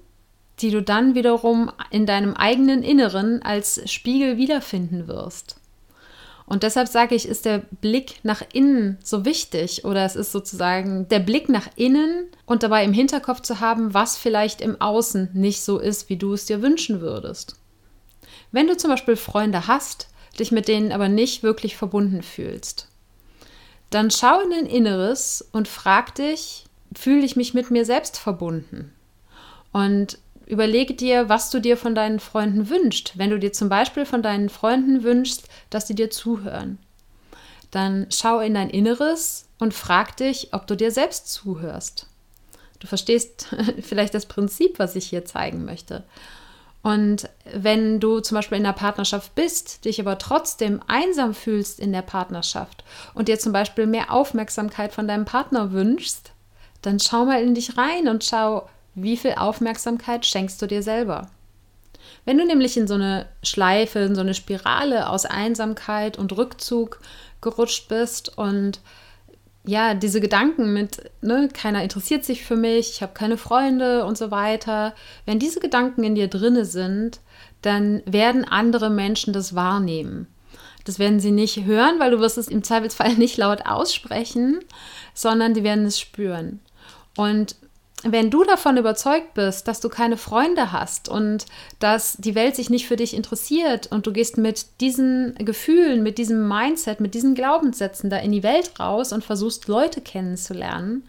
die 0.59 0.69
du 0.69 0.83
dann 0.83 1.15
wiederum 1.15 1.71
in 1.89 2.05
deinem 2.05 2.35
eigenen 2.35 2.83
Inneren 2.83 3.41
als 3.41 3.81
Spiegel 3.91 4.37
wiederfinden 4.37 5.07
wirst. 5.07 5.55
Und 6.45 6.63
deshalb 6.63 6.87
sage 6.87 7.15
ich, 7.15 7.27
ist 7.27 7.45
der 7.45 7.59
Blick 7.81 8.19
nach 8.23 8.43
innen 8.51 8.97
so 9.03 9.25
wichtig 9.25 9.85
oder 9.85 10.05
es 10.05 10.15
ist 10.15 10.31
sozusagen 10.31 11.07
der 11.07 11.19
Blick 11.19 11.47
nach 11.49 11.69
innen 11.75 12.27
und 12.45 12.63
dabei 12.63 12.83
im 12.83 12.93
Hinterkopf 12.93 13.41
zu 13.41 13.59
haben, 13.59 13.93
was 13.93 14.17
vielleicht 14.17 14.61
im 14.61 14.79
Außen 14.79 15.29
nicht 15.33 15.61
so 15.61 15.79
ist, 15.79 16.09
wie 16.09 16.17
du 16.17 16.33
es 16.33 16.45
dir 16.45 16.61
wünschen 16.61 16.99
würdest. 17.01 17.55
Wenn 18.51 18.67
du 18.67 18.75
zum 18.75 18.91
Beispiel 18.91 19.15
Freunde 19.15 19.67
hast, 19.67 20.09
dich 20.37 20.51
mit 20.51 20.67
denen 20.67 20.91
aber 20.91 21.07
nicht 21.09 21.43
wirklich 21.43 21.77
verbunden 21.77 22.23
fühlst, 22.23 22.87
dann 23.89 24.11
schau 24.11 24.41
in 24.41 24.49
dein 24.49 24.65
Inneres 24.65 25.47
und 25.51 25.67
frag 25.67 26.15
dich, 26.15 26.65
fühle 26.93 27.25
ich 27.25 27.35
mich 27.35 27.53
mit 27.53 27.71
mir 27.71 27.85
selbst 27.85 28.17
verbunden? 28.17 28.93
Und 29.71 30.17
überlege 30.45 30.93
dir, 30.93 31.29
was 31.29 31.49
du 31.49 31.59
dir 31.59 31.77
von 31.77 31.95
deinen 31.95 32.19
Freunden 32.19 32.69
wünschst. 32.69 33.17
Wenn 33.17 33.29
du 33.29 33.39
dir 33.39 33.53
zum 33.53 33.69
Beispiel 33.69 34.05
von 34.05 34.21
deinen 34.21 34.49
Freunden 34.49 35.03
wünschst, 35.03 35.47
dass 35.69 35.87
sie 35.87 35.95
dir 35.95 36.09
zuhören, 36.09 36.77
dann 37.71 38.07
schau 38.09 38.39
in 38.39 38.53
dein 38.53 38.69
Inneres 38.69 39.47
und 39.59 39.73
frag 39.73 40.17
dich, 40.17 40.49
ob 40.53 40.67
du 40.67 40.75
dir 40.75 40.91
selbst 40.91 41.31
zuhörst. 41.31 42.07
Du 42.79 42.87
verstehst 42.87 43.47
vielleicht 43.81 44.13
das 44.13 44.25
Prinzip, 44.25 44.79
was 44.79 44.95
ich 44.95 45.07
hier 45.07 45.25
zeigen 45.25 45.65
möchte. 45.65 46.03
Und 46.83 47.29
wenn 47.53 48.01
du 48.01 48.19
zum 48.19 48.35
Beispiel 48.35 48.57
in 48.57 48.65
der 48.65 48.73
Partnerschaft 48.73 49.33
bist, 49.35 49.85
dich 49.85 50.01
aber 50.01 50.17
trotzdem 50.17 50.81
einsam 50.87 51.33
fühlst 51.33 51.79
in 51.79 51.93
der 51.93 52.01
Partnerschaft 52.01 52.83
und 53.13 53.29
dir 53.29 53.39
zum 53.39 53.53
Beispiel 53.53 53.87
mehr 53.87 54.11
Aufmerksamkeit 54.11 54.93
von 54.93 55.07
deinem 55.07 55.23
Partner 55.23 55.71
wünschst, 55.71 56.33
dann 56.81 56.99
schau 56.99 57.23
mal 57.23 57.41
in 57.41 57.55
dich 57.55 57.77
rein 57.77 58.09
und 58.09 58.25
schau, 58.25 58.67
wie 58.95 59.17
viel 59.17 59.33
Aufmerksamkeit 59.33 60.25
schenkst 60.25 60.61
du 60.61 60.67
dir 60.67 60.83
selber. 60.83 61.29
Wenn 62.25 62.37
du 62.37 62.45
nämlich 62.45 62.77
in 62.77 62.87
so 62.87 62.93
eine 62.93 63.27
Schleife, 63.43 63.99
in 63.99 64.15
so 64.15 64.21
eine 64.21 64.33
Spirale 64.33 65.09
aus 65.09 65.25
Einsamkeit 65.25 66.17
und 66.17 66.35
Rückzug 66.35 66.99
gerutscht 67.41 67.87
bist 67.89 68.37
und 68.37 68.79
ja, 69.65 69.93
diese 69.93 70.19
Gedanken 70.19 70.73
mit, 70.73 71.09
ne, 71.21 71.49
keiner 71.53 71.83
interessiert 71.83 72.25
sich 72.25 72.43
für 72.43 72.57
mich, 72.57 72.91
ich 72.91 73.01
habe 73.01 73.13
keine 73.13 73.37
Freunde 73.37 74.05
und 74.05 74.17
so 74.17 74.29
weiter, 74.29 74.93
wenn 75.25 75.39
diese 75.39 75.61
Gedanken 75.61 76.03
in 76.03 76.15
dir 76.15 76.27
drinne 76.27 76.65
sind, 76.65 77.21
dann 77.61 78.03
werden 78.05 78.43
andere 78.43 78.89
Menschen 78.89 79.31
das 79.31 79.55
wahrnehmen. 79.55 80.27
Das 80.83 80.99
werden 80.99 81.21
sie 81.21 81.31
nicht 81.31 81.63
hören, 81.63 81.97
weil 81.99 82.11
du 82.11 82.19
wirst 82.19 82.37
es 82.37 82.49
im 82.49 82.63
Zweifelsfall 82.63 83.15
nicht 83.15 83.37
laut 83.37 83.65
aussprechen, 83.65 84.59
sondern 85.13 85.53
die 85.53 85.63
werden 85.63 85.85
es 85.85 85.97
spüren. 85.97 86.59
Und 87.15 87.55
wenn 88.03 88.29
du 88.29 88.43
davon 88.43 88.77
überzeugt 88.77 89.33
bist, 89.33 89.67
dass 89.67 89.79
du 89.79 89.87
keine 89.87 90.17
Freunde 90.17 90.71
hast 90.71 91.07
und 91.07 91.45
dass 91.79 92.17
die 92.17 92.35
Welt 92.35 92.55
sich 92.55 92.69
nicht 92.69 92.87
für 92.87 92.97
dich 92.97 93.15
interessiert 93.15 93.87
und 93.87 94.05
du 94.05 94.11
gehst 94.11 94.37
mit 94.37 94.81
diesen 94.81 95.35
Gefühlen, 95.35 96.03
mit 96.03 96.17
diesem 96.17 96.47
Mindset, 96.47 96.99
mit 96.99 97.13
diesen 97.13 97.33
Glaubenssätzen 97.33 98.09
da 98.09 98.17
in 98.17 98.33
die 98.33 98.43
Welt 98.43 98.79
raus 98.79 99.13
und 99.13 99.23
versuchst 99.23 99.67
Leute 99.67 100.01
kennenzulernen, 100.01 101.07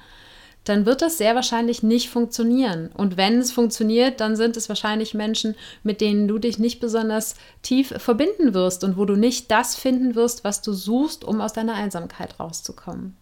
dann 0.62 0.86
wird 0.86 1.02
das 1.02 1.18
sehr 1.18 1.34
wahrscheinlich 1.34 1.82
nicht 1.82 2.08
funktionieren. 2.08 2.90
Und 2.94 3.16
wenn 3.16 3.38
es 3.38 3.52
funktioniert, 3.52 4.20
dann 4.20 4.36
sind 4.36 4.56
es 4.56 4.68
wahrscheinlich 4.68 5.14
Menschen, 5.14 5.56
mit 5.82 6.00
denen 6.00 6.26
du 6.26 6.38
dich 6.38 6.58
nicht 6.58 6.80
besonders 6.80 7.34
tief 7.62 7.92
verbinden 7.98 8.54
wirst 8.54 8.82
und 8.84 8.96
wo 8.96 9.04
du 9.04 9.16
nicht 9.16 9.50
das 9.50 9.74
finden 9.74 10.14
wirst, 10.14 10.44
was 10.44 10.62
du 10.62 10.72
suchst, 10.72 11.24
um 11.24 11.40
aus 11.40 11.52
deiner 11.52 11.74
Einsamkeit 11.74 12.40
rauszukommen. 12.40 13.16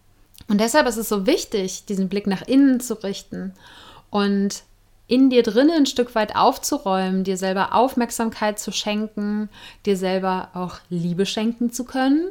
Und 0.49 0.61
deshalb 0.61 0.87
ist 0.87 0.97
es 0.97 1.09
so 1.09 1.27
wichtig, 1.27 1.85
diesen 1.87 2.09
Blick 2.09 2.27
nach 2.27 2.43
innen 2.43 2.81
zu 2.81 2.95
richten 3.03 3.55
und 4.11 4.63
in 5.09 5.31
dir 5.31 5.43
drinnen 5.43 5.73
ein 5.73 5.87
Stück 5.87 6.15
weit 6.15 6.37
aufzuräumen, 6.37 7.25
dir 7.25 7.37
selber 7.37 7.75
Aufmerksamkeit 7.75 8.59
zu 8.59 8.73
schenken, 8.73 9.49
dir 9.85 9.97
selber 9.97 10.49
auch 10.55 10.79
Liebe 10.89 11.27
schenken 11.27 11.71
zu 11.71 11.85
können 11.85 12.29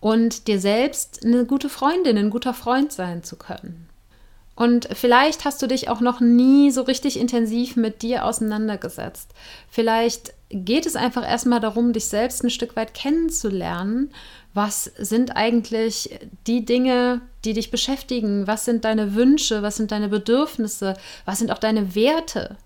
und 0.00 0.48
dir 0.48 0.58
selbst 0.58 1.24
eine 1.24 1.44
gute 1.44 1.68
Freundin, 1.68 2.18
ein 2.18 2.30
guter 2.30 2.54
Freund 2.54 2.92
sein 2.92 3.22
zu 3.22 3.36
können. 3.36 3.88
Und 4.56 4.88
vielleicht 4.92 5.44
hast 5.44 5.60
du 5.60 5.66
dich 5.66 5.90
auch 5.90 6.00
noch 6.00 6.20
nie 6.20 6.70
so 6.70 6.82
richtig 6.82 7.20
intensiv 7.20 7.76
mit 7.76 8.00
dir 8.00 8.24
auseinandergesetzt. 8.24 9.30
Vielleicht 9.70 10.32
geht 10.48 10.86
es 10.86 10.96
einfach 10.96 11.28
erstmal 11.28 11.60
darum, 11.60 11.92
dich 11.92 12.06
selbst 12.06 12.42
ein 12.42 12.50
Stück 12.50 12.74
weit 12.74 12.94
kennenzulernen. 12.94 14.10
Was 14.56 14.84
sind 14.84 15.36
eigentlich 15.36 16.18
die 16.46 16.64
Dinge, 16.64 17.20
die 17.44 17.52
dich 17.52 17.70
beschäftigen? 17.70 18.46
Was 18.46 18.64
sind 18.64 18.86
deine 18.86 19.14
Wünsche? 19.14 19.60
Was 19.60 19.76
sind 19.76 19.92
deine 19.92 20.08
Bedürfnisse? 20.08 20.94
Was 21.26 21.40
sind 21.40 21.52
auch 21.52 21.58
deine 21.58 21.94
Werte? 21.94 22.56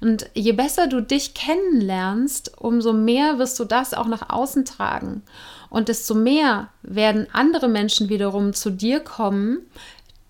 Und 0.00 0.28
je 0.34 0.50
besser 0.50 0.88
du 0.88 1.00
dich 1.00 1.34
kennenlernst, 1.34 2.58
umso 2.58 2.92
mehr 2.92 3.38
wirst 3.38 3.60
du 3.60 3.64
das 3.64 3.94
auch 3.94 4.08
nach 4.08 4.28
außen 4.28 4.64
tragen. 4.64 5.22
Und 5.68 5.88
desto 5.88 6.16
mehr 6.16 6.70
werden 6.82 7.28
andere 7.32 7.68
Menschen 7.68 8.08
wiederum 8.08 8.52
zu 8.52 8.70
dir 8.70 8.98
kommen, 8.98 9.60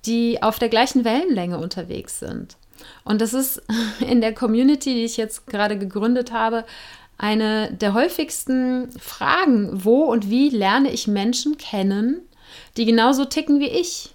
die 0.04 0.42
auf 0.42 0.58
der 0.58 0.68
gleichen 0.68 1.06
Wellenlänge 1.06 1.56
unterwegs 1.56 2.18
sind. 2.18 2.58
Und 3.04 3.22
das 3.22 3.32
ist 3.32 3.62
in 4.00 4.20
der 4.20 4.34
Community, 4.34 4.92
die 4.92 5.04
ich 5.04 5.16
jetzt 5.16 5.46
gerade 5.46 5.78
gegründet 5.78 6.30
habe, 6.30 6.66
eine 7.20 7.70
der 7.72 7.92
häufigsten 7.92 8.90
Fragen, 8.98 9.85
wo 9.85 10.04
und 10.04 10.30
wie 10.30 10.48
lerne 10.48 10.90
ich 10.90 11.06
Menschen 11.06 11.59
kennen, 11.59 12.22
die 12.76 12.87
genauso 12.87 13.26
ticken 13.26 13.61
wie 13.61 13.68
ich. 13.68 14.14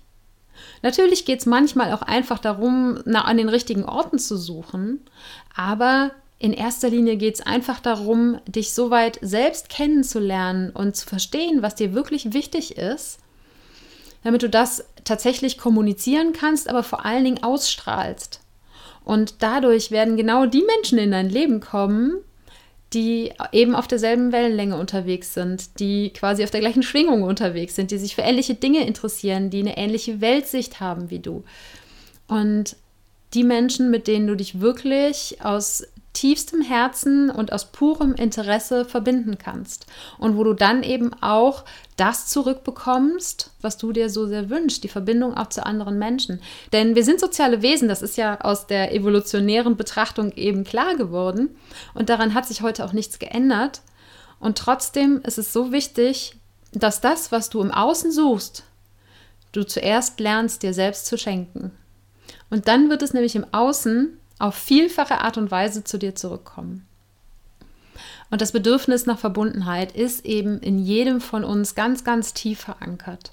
Natürlich 0.81 1.25
geht 1.25 1.39
es 1.39 1.45
manchmal 1.45 1.93
auch 1.93 2.01
einfach 2.01 2.39
darum, 2.39 2.99
nach, 3.05 3.25
an 3.25 3.37
den 3.37 3.49
richtigen 3.49 3.85
Orten 3.85 4.17
zu 4.17 4.37
suchen, 4.37 5.01
aber 5.55 6.11
in 6.39 6.51
erster 6.51 6.89
Linie 6.89 7.15
geht 7.15 7.35
es 7.35 7.45
einfach 7.45 7.79
darum, 7.79 8.39
dich 8.47 8.73
so 8.73 8.89
weit 8.89 9.19
selbst 9.21 9.69
kennenzulernen 9.69 10.71
und 10.71 10.95
zu 10.95 11.07
verstehen, 11.07 11.61
was 11.61 11.75
dir 11.75 11.93
wirklich 11.93 12.33
wichtig 12.33 12.77
ist, 12.77 13.19
damit 14.23 14.41
du 14.41 14.49
das 14.49 14.85
tatsächlich 15.03 15.57
kommunizieren 15.59 16.33
kannst, 16.33 16.67
aber 16.69 16.83
vor 16.83 17.05
allen 17.05 17.23
Dingen 17.23 17.43
ausstrahlst. 17.43 18.41
Und 19.03 19.43
dadurch 19.43 19.91
werden 19.91 20.17
genau 20.17 20.47
die 20.47 20.63
Menschen 20.63 20.97
in 20.97 21.11
dein 21.11 21.29
Leben 21.29 21.61
kommen, 21.61 22.17
die 22.95 23.33
eben 23.51 23.75
auf 23.75 23.87
derselben 23.87 24.31
Wellenlänge 24.31 24.77
unterwegs 24.77 25.33
sind, 25.33 25.79
die 25.79 26.11
quasi 26.11 26.43
auf 26.43 26.49
der 26.49 26.61
gleichen 26.61 26.81
Schwingung 26.81 27.23
unterwegs 27.23 27.75
sind, 27.75 27.91
die 27.91 27.97
sich 27.97 28.15
für 28.15 28.21
ähnliche 28.21 28.55
Dinge 28.55 28.87
interessieren, 28.87 29.49
die 29.49 29.59
eine 29.59 29.77
ähnliche 29.77 30.21
Weltsicht 30.21 30.79
haben 30.79 31.09
wie 31.09 31.19
du. 31.19 31.43
Und 32.27 32.77
die 33.33 33.43
Menschen, 33.43 33.91
mit 33.91 34.07
denen 34.07 34.27
du 34.27 34.35
dich 34.35 34.61
wirklich 34.61 35.37
aus 35.43 35.85
tiefstem 36.15 36.61
Herzen 36.61 37.29
und 37.29 37.53
aus 37.53 37.65
purem 37.65 38.15
Interesse 38.15 38.85
verbinden 38.85 39.37
kannst. 39.37 39.85
Und 40.17 40.35
wo 40.37 40.43
du 40.43 40.53
dann 40.53 40.81
eben 40.81 41.13
auch 41.21 41.63
das 41.97 42.27
zurückbekommst, 42.27 43.51
was 43.61 43.77
du 43.77 43.91
dir 43.91 44.09
so 44.09 44.25
sehr 44.25 44.49
wünschst, 44.49 44.83
die 44.83 44.89
Verbindung 44.89 45.37
auch 45.37 45.49
zu 45.49 45.63
anderen 45.65 45.99
Menschen. 45.99 46.41
Denn 46.73 46.95
wir 46.95 47.03
sind 47.03 47.19
soziale 47.19 47.61
Wesen, 47.61 47.87
das 47.87 48.01
ist 48.01 48.17
ja 48.17 48.41
aus 48.41 48.65
der 48.65 48.93
evolutionären 48.93 49.77
Betrachtung 49.77 50.31
eben 50.31 50.63
klar 50.63 50.95
geworden. 50.95 51.55
Und 51.93 52.09
daran 52.09 52.33
hat 52.33 52.47
sich 52.47 52.61
heute 52.61 52.83
auch 52.85 52.93
nichts 52.93 53.19
geändert. 53.19 53.81
Und 54.39 54.57
trotzdem 54.57 55.21
ist 55.21 55.37
es 55.37 55.53
so 55.53 55.71
wichtig, 55.71 56.35
dass 56.71 57.01
das, 57.01 57.31
was 57.31 57.49
du 57.49 57.61
im 57.61 57.71
Außen 57.71 58.11
suchst, 58.11 58.63
du 59.51 59.63
zuerst 59.63 60.19
lernst, 60.19 60.63
dir 60.63 60.73
selbst 60.73 61.05
zu 61.05 61.17
schenken. 61.17 61.71
Und 62.49 62.67
dann 62.67 62.89
wird 62.89 63.01
es 63.01 63.13
nämlich 63.13 63.35
im 63.35 63.45
Außen 63.51 64.17
auf 64.39 64.55
vielfache 64.55 65.19
Art 65.21 65.37
und 65.37 65.51
Weise 65.51 65.83
zu 65.83 65.97
dir 65.97 66.15
zurückkommen. 66.15 66.85
Und 68.29 68.41
das 68.41 68.51
Bedürfnis 68.51 69.05
nach 69.05 69.19
Verbundenheit 69.19 69.93
ist 69.93 70.25
eben 70.25 70.59
in 70.59 70.79
jedem 70.79 71.21
von 71.21 71.43
uns 71.43 71.75
ganz, 71.75 72.03
ganz 72.03 72.33
tief 72.33 72.59
verankert. 72.59 73.31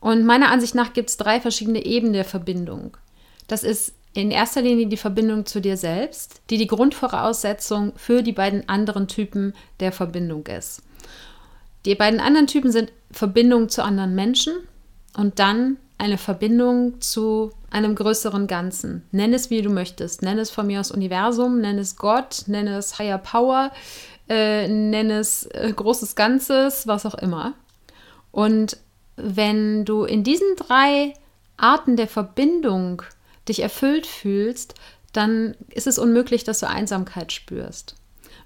Und 0.00 0.24
meiner 0.24 0.50
Ansicht 0.50 0.74
nach 0.74 0.92
gibt 0.92 1.10
es 1.10 1.16
drei 1.16 1.40
verschiedene 1.40 1.84
Ebenen 1.84 2.14
der 2.14 2.24
Verbindung. 2.24 2.96
Das 3.46 3.62
ist 3.62 3.94
in 4.12 4.30
erster 4.30 4.62
Linie 4.62 4.86
die 4.86 4.96
Verbindung 4.96 5.46
zu 5.46 5.60
dir 5.60 5.76
selbst, 5.76 6.40
die 6.50 6.56
die 6.56 6.66
Grundvoraussetzung 6.66 7.92
für 7.96 8.22
die 8.22 8.32
beiden 8.32 8.68
anderen 8.68 9.06
Typen 9.06 9.54
der 9.78 9.92
Verbindung 9.92 10.46
ist. 10.46 10.82
Die 11.84 11.94
beiden 11.94 12.20
anderen 12.20 12.46
Typen 12.46 12.72
sind 12.72 12.92
Verbindung 13.10 13.68
zu 13.68 13.82
anderen 13.82 14.14
Menschen 14.14 14.54
und 15.16 15.38
dann 15.38 15.76
eine 16.00 16.16
Verbindung 16.16 17.00
zu 17.00 17.52
einem 17.70 17.94
größeren 17.94 18.46
Ganzen. 18.46 19.02
Nenn 19.12 19.34
es, 19.34 19.50
wie 19.50 19.60
du 19.60 19.68
möchtest. 19.68 20.22
Nenn 20.22 20.38
es 20.38 20.50
von 20.50 20.66
mir 20.66 20.80
aus 20.80 20.90
Universum, 20.90 21.60
nenn 21.60 21.78
es 21.78 21.96
Gott, 21.96 22.44
nenn 22.46 22.66
es 22.66 22.98
Higher 22.98 23.18
Power, 23.18 23.70
äh, 24.28 24.66
nenn 24.66 25.10
es 25.10 25.44
äh, 25.46 25.70
großes 25.74 26.16
Ganzes, 26.16 26.86
was 26.86 27.04
auch 27.04 27.14
immer. 27.16 27.52
Und 28.32 28.78
wenn 29.16 29.84
du 29.84 30.04
in 30.04 30.24
diesen 30.24 30.56
drei 30.56 31.12
Arten 31.58 31.96
der 31.96 32.08
Verbindung 32.08 33.02
dich 33.46 33.60
erfüllt 33.60 34.06
fühlst, 34.06 34.74
dann 35.12 35.54
ist 35.68 35.86
es 35.86 35.98
unmöglich, 35.98 36.44
dass 36.44 36.60
du 36.60 36.68
Einsamkeit 36.68 37.30
spürst. 37.30 37.96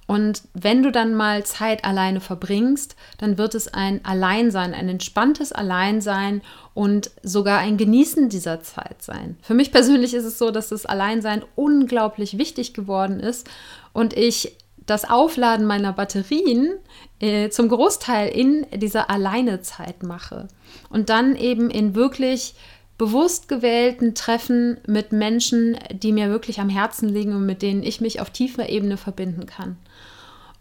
Und 0.07 0.43
wenn 0.53 0.83
du 0.83 0.93
dann 0.93 1.15
mal 1.15 1.45
Zeit 1.45 1.85
alleine 1.85 2.21
verbringst, 2.21 2.95
dann 3.19 3.39
wird 3.39 3.55
es 3.55 3.73
ein 3.73 4.05
Alleinsein, 4.05 4.75
ein 4.75 4.89
entspanntes 4.89 5.53
Alleinsein 5.53 6.43
und 6.75 7.11
sogar 7.23 7.59
ein 7.59 7.77
Genießen 7.77 8.29
dieser 8.29 8.63
Zeit 8.63 9.03
sein. 9.03 9.39
Für 9.41 9.55
mich 9.55 9.73
persönlich 9.73 10.13
ist 10.13 10.25
es 10.25 10.39
so, 10.39 10.51
dass 10.51 10.69
das 10.69 10.85
Alleinsein 10.85 11.43
unglaublich 11.55 12.37
wichtig 12.37 12.75
geworden 12.75 13.21
ist 13.21 13.49
und 13.93 14.15
ich 14.15 14.57
das 14.87 15.09
Aufladen 15.09 15.65
meiner 15.67 15.93
Batterien 15.93 16.75
äh, 17.21 17.49
zum 17.49 17.69
Großteil 17.69 18.29
in 18.29 18.67
dieser 18.75 19.09
Alleinezeit 19.09 20.03
mache 20.03 20.49
und 20.91 21.09
dann 21.09 21.37
eben 21.37 21.71
in 21.71 21.95
wirklich 21.95 22.55
bewusst 22.99 23.49
gewählten 23.49 24.15
Treffen 24.15 24.79
mit 24.87 25.13
Menschen, 25.13 25.77
die 25.93 26.13
mir 26.13 26.31
wirklich 26.31 26.61
am 26.61 26.69
Herzen 26.69 27.09
liegen 27.09 27.35
und 27.35 27.47
mit 27.47 27.63
denen 27.63 27.83
ich 27.83 28.01
mich 28.01 28.21
auf 28.21 28.31
tiefer 28.31 28.69
Ebene 28.69 28.97
verbinden 28.97 29.47
kann. 29.47 29.77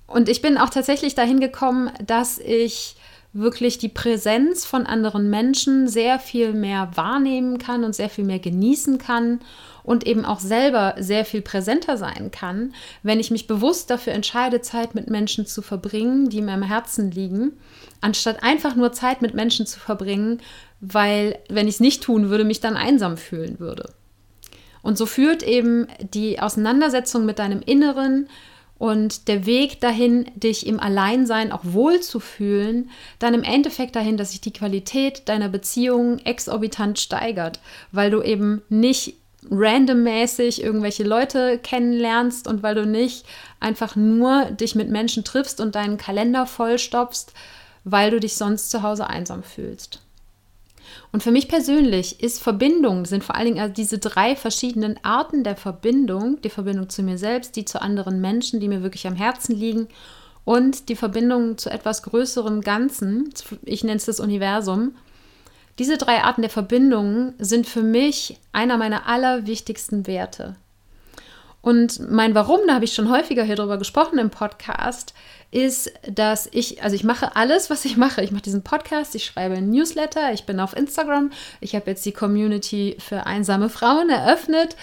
Und 0.08 0.30
ich 0.30 0.42
bin 0.42 0.58
auch 0.58 0.70
tatsächlich 0.70 1.16
dahin 1.16 1.40
gekommen, 1.40 1.92
dass 2.06 2.40
ich 2.40 2.96
wirklich 3.34 3.80
die 3.80 3.90
Präsenz 3.90 4.64
von 4.64 4.86
anderen 4.86 5.30
Menschen 5.30 5.88
sehr 5.88 6.20
viel 6.20 6.54
mehr 6.54 6.92
wahrnehmen 6.94 7.58
kann 7.58 7.84
und 7.84 7.96
sehr 7.96 8.10
viel 8.10 8.26
mehr 8.26 8.38
genießen 8.38 9.00
kann 9.00 9.40
und 9.84 10.06
eben 10.06 10.24
auch 10.24 10.40
selber 10.40 10.96
sehr 11.00 11.26
viel 11.26 11.42
präsenter 11.42 11.98
sein 11.98 12.30
kann, 12.32 12.74
wenn 13.02 13.20
ich 13.20 13.32
mich 13.32 13.48
bewusst 13.48 13.90
dafür 13.90 14.14
entscheide, 14.14 14.62
Zeit 14.62 14.94
mit 14.94 15.10
Menschen 15.10 15.48
zu 15.48 15.64
verbringen, 15.64 16.30
die 16.30 16.42
mir 16.42 16.54
am 16.54 16.62
Herzen 16.62 17.10
liegen, 17.10 17.54
anstatt 18.02 18.44
einfach 18.44 18.76
nur 18.76 18.92
Zeit 18.92 19.22
mit 19.24 19.34
Menschen 19.34 19.66
zu 19.66 19.80
verbringen, 19.80 20.40
weil 20.86 21.40
wenn 21.48 21.68
ich 21.68 21.76
es 21.76 21.80
nicht 21.80 22.04
tun 22.04 22.30
würde, 22.30 22.44
mich 22.44 22.60
dann 22.60 22.76
einsam 22.76 23.16
fühlen 23.16 23.60
würde. 23.60 23.90
Und 24.82 24.98
so 24.98 25.06
führt 25.06 25.42
eben 25.42 25.88
die 26.14 26.42
Auseinandersetzung 26.42 27.26
mit 27.26 27.40
deinem 27.40 27.62
Inneren 27.62 28.28
und 28.78 29.30
der 29.30 29.46
Weg 29.46 29.80
dahin, 29.80 30.30
dich 30.36 30.68
im 30.68 30.82
Alleinsein 30.82 31.54
auch 31.54 31.62
wohl 31.64 32.02
zu 32.02 32.20
fühlen, 32.20 32.90
dann 33.18 33.34
im 33.34 33.44
Endeffekt 33.44 33.96
dahin, 33.96 34.18
dass 34.18 34.32
sich 34.32 34.42
die 34.42 34.52
Qualität 34.52 35.30
deiner 35.30 35.48
Beziehung 35.48 36.20
exorbitant 36.20 37.00
steigert, 37.00 37.62
weil 37.94 38.12
du 38.12 38.22
eben 38.22 38.62
nicht 38.68 39.16
randommäßig 39.50 40.62
irgendwelche 40.62 41.04
Leute 41.04 41.60
kennenlernst 41.60 42.46
und 42.46 42.62
weil 42.62 42.76
du 42.76 42.86
nicht 42.86 43.26
einfach 43.62 43.96
nur 43.96 44.46
dich 44.52 44.76
mit 44.76 44.90
Menschen 44.90 45.24
triffst 45.24 45.62
und 45.62 45.76
deinen 45.76 45.96
Kalender 45.96 46.46
vollstopfst, 46.46 47.28
weil 47.86 48.12
du 48.12 48.20
dich 48.20 48.36
sonst 48.36 48.70
zu 48.70 48.84
Hause 48.84 49.08
einsam 49.08 49.44
fühlst. 49.44 50.02
Und 51.14 51.22
für 51.22 51.32
mich 51.32 51.48
persönlich 51.48 52.24
ist 52.24 52.42
Verbindung, 52.42 53.06
sind 53.06 53.24
vor 53.24 53.36
allen 53.36 53.46
Dingen 53.46 53.60
also 53.60 53.72
diese 53.72 54.00
drei 54.00 54.36
verschiedenen 54.36 55.00
Arten 55.04 55.44
der 55.44 55.56
Verbindung, 55.56 56.42
die 56.42 56.50
Verbindung 56.50 56.90
zu 56.90 57.04
mir 57.04 57.20
selbst, 57.20 57.56
die 57.56 57.66
zu 57.66 57.80
anderen 57.80 58.20
Menschen, 58.20 58.60
die 58.60 58.68
mir 58.68 58.82
wirklich 58.82 59.06
am 59.06 59.16
Herzen 59.16 59.56
liegen 59.56 59.88
und 60.44 60.90
die 60.90 60.96
Verbindung 60.96 61.60
zu 61.60 61.70
etwas 61.70 62.02
größerem 62.02 62.62
Ganzen, 62.62 63.32
ich 63.64 63.84
nenne 63.84 63.98
es 63.98 64.06
das 64.06 64.20
Universum. 64.20 64.96
Diese 65.78 65.98
drei 65.98 66.24
Arten 66.24 66.42
der 66.42 66.50
Verbindung 66.50 67.36
sind 67.38 67.68
für 67.68 67.84
mich 67.84 68.40
einer 68.52 68.78
meiner 68.78 69.06
allerwichtigsten 69.06 70.08
Werte. 70.08 70.56
Und 71.62 72.12
mein 72.12 72.34
Warum, 72.34 72.60
da 72.66 72.74
habe 72.74 72.86
ich 72.86 72.94
schon 72.94 73.12
häufiger 73.12 73.44
hier 73.44 73.56
drüber 73.56 73.78
gesprochen 73.78 74.18
im 74.18 74.32
Podcast, 74.32 75.14
ist, 75.54 75.92
dass 76.10 76.50
ich, 76.52 76.84
also 76.84 76.96
ich 76.96 77.04
mache 77.04 77.36
alles, 77.36 77.70
was 77.70 77.86
ich 77.86 77.98
mache. 77.98 78.24
Ich 78.24 78.32
mache 78.32 78.42
diesen 78.42 78.64
Podcast, 78.64 79.16
ich 79.16 79.26
schreibe 79.26 79.56
ein 79.56 79.70
Newsletter, 79.70 80.34
ich 80.34 80.46
bin 80.46 80.60
auf 80.60 80.76
Instagram, 80.76 81.32
ich 81.62 81.76
habe 81.76 81.90
jetzt 81.92 82.06
die 82.06 82.12
Community 82.12 82.98
für 83.00 83.26
einsame 83.26 83.70
Frauen 83.70 84.10
eröffnet. 84.10 84.76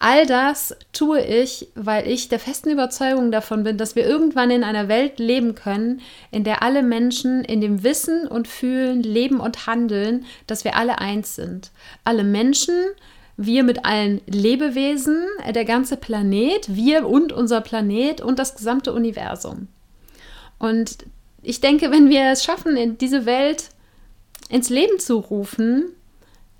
All 0.00 0.26
das 0.26 0.76
tue 0.92 1.20
ich, 1.20 1.68
weil 1.74 2.06
ich 2.06 2.28
der 2.28 2.38
festen 2.38 2.70
Überzeugung 2.70 3.32
davon 3.32 3.64
bin, 3.64 3.78
dass 3.78 3.96
wir 3.96 4.06
irgendwann 4.06 4.50
in 4.50 4.62
einer 4.62 4.86
Welt 4.86 5.18
leben 5.18 5.56
können, 5.56 6.00
in 6.30 6.44
der 6.44 6.62
alle 6.62 6.84
Menschen 6.84 7.42
in 7.44 7.60
dem 7.60 7.82
Wissen 7.82 8.28
und 8.28 8.46
Fühlen, 8.46 9.02
Leben 9.02 9.40
und 9.40 9.66
Handeln, 9.66 10.24
dass 10.46 10.62
wir 10.62 10.76
alle 10.76 10.98
eins 10.98 11.34
sind. 11.34 11.72
Alle 12.04 12.22
Menschen, 12.22 12.74
wir 13.36 13.64
mit 13.64 13.84
allen 13.84 14.20
Lebewesen, 14.26 15.24
der 15.52 15.64
ganze 15.64 15.96
Planet, 15.96 16.74
wir 16.74 17.08
und 17.08 17.32
unser 17.32 17.60
Planet 17.60 18.20
und 18.20 18.38
das 18.38 18.56
gesamte 18.56 18.92
Universum. 18.92 19.66
Und 20.58 20.98
ich 21.42 21.60
denke, 21.60 21.90
wenn 21.90 22.08
wir 22.08 22.32
es 22.32 22.44
schaffen, 22.44 22.76
in 22.76 22.98
diese 22.98 23.26
Welt 23.26 23.70
ins 24.48 24.70
Leben 24.70 24.98
zu 24.98 25.18
rufen, 25.18 25.92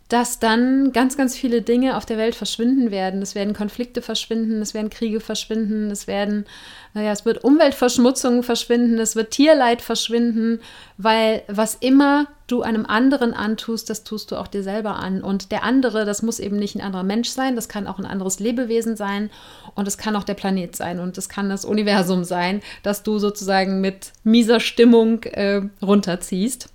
dass 0.09 0.39
dann 0.39 0.93
ganz, 0.93 1.17
ganz 1.19 1.37
viele 1.37 1.61
Dinge 1.61 1.97
auf 1.97 2.07
der 2.07 2.17
Welt 2.17 2.35
verschwinden 2.35 2.91
werden. 2.91 3.21
Es 3.21 3.35
werden 3.35 3.53
Konflikte 3.53 4.01
verschwinden, 4.01 4.63
es 4.63 4.73
werden 4.73 4.89
Kriege 4.89 5.21
verschwinden, 5.21 5.91
es 5.91 6.07
werden, 6.07 6.47
naja, 6.95 7.13
es 7.13 7.27
wird 7.27 7.45
Umweltverschmutzung 7.45 8.43
verschwinden, 8.43 8.99
es 8.99 9.17
wird 9.17 9.33
Tierleid 9.33 9.83
verschwinden, 9.83 10.61
weil 10.97 11.43
was 11.47 11.75
immer 11.75 12.27
du 12.49 12.63
einem 12.63 12.87
anderen 12.87 13.35
antust, 13.35 13.89
das 13.91 14.03
tust 14.03 14.31
du 14.31 14.37
auch 14.37 14.49
dir 14.49 14.63
selber 14.63 14.97
an. 14.97 15.23
Und 15.23 15.53
der 15.53 15.63
andere, 15.63 16.05
das 16.05 16.23
muss 16.23 16.41
eben 16.41 16.57
nicht 16.57 16.75
ein 16.75 16.81
anderer 16.81 17.05
Mensch 17.05 17.29
sein, 17.29 17.55
das 17.55 17.69
kann 17.69 17.87
auch 17.87 17.99
ein 17.99 18.07
anderes 18.07 18.41
Lebewesen 18.41 18.97
sein 18.97 19.31
und 19.75 19.87
es 19.87 19.99
kann 19.99 20.17
auch 20.17 20.25
der 20.25 20.35
Planet 20.35 20.75
sein 20.75 20.99
und 20.99 21.17
es 21.17 21.29
kann 21.29 21.49
das 21.49 21.65
Universum 21.65 22.25
sein, 22.25 22.63
das 22.83 23.03
du 23.03 23.19
sozusagen 23.19 23.81
mit 23.81 24.13
mieser 24.25 24.61
Stimmung 24.61 25.23
äh, 25.25 25.63
runterziehst. 25.83 26.71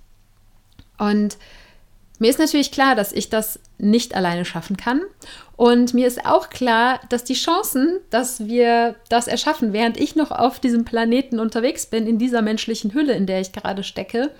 Und 0.96 1.36
mir 2.20 2.30
ist 2.30 2.38
natürlich 2.38 2.70
klar, 2.70 2.94
dass 2.94 3.12
ich 3.12 3.28
das 3.28 3.58
nicht 3.76 4.14
alleine 4.14 4.44
schaffen 4.44 4.76
kann. 4.76 5.02
Und 5.56 5.94
mir 5.94 6.06
ist 6.06 6.24
auch 6.24 6.48
klar, 6.48 7.00
dass 7.08 7.24
die 7.24 7.34
Chancen, 7.34 7.98
dass 8.10 8.46
wir 8.46 8.94
das 9.08 9.26
erschaffen, 9.26 9.72
während 9.72 9.98
ich 9.98 10.14
noch 10.14 10.30
auf 10.30 10.60
diesem 10.60 10.84
Planeten 10.84 11.40
unterwegs 11.40 11.86
bin, 11.86 12.06
in 12.06 12.18
dieser 12.18 12.42
menschlichen 12.42 12.94
Hülle, 12.94 13.14
in 13.14 13.26
der 13.26 13.40
ich 13.40 13.52
gerade 13.52 13.82
stecke, 13.82 14.30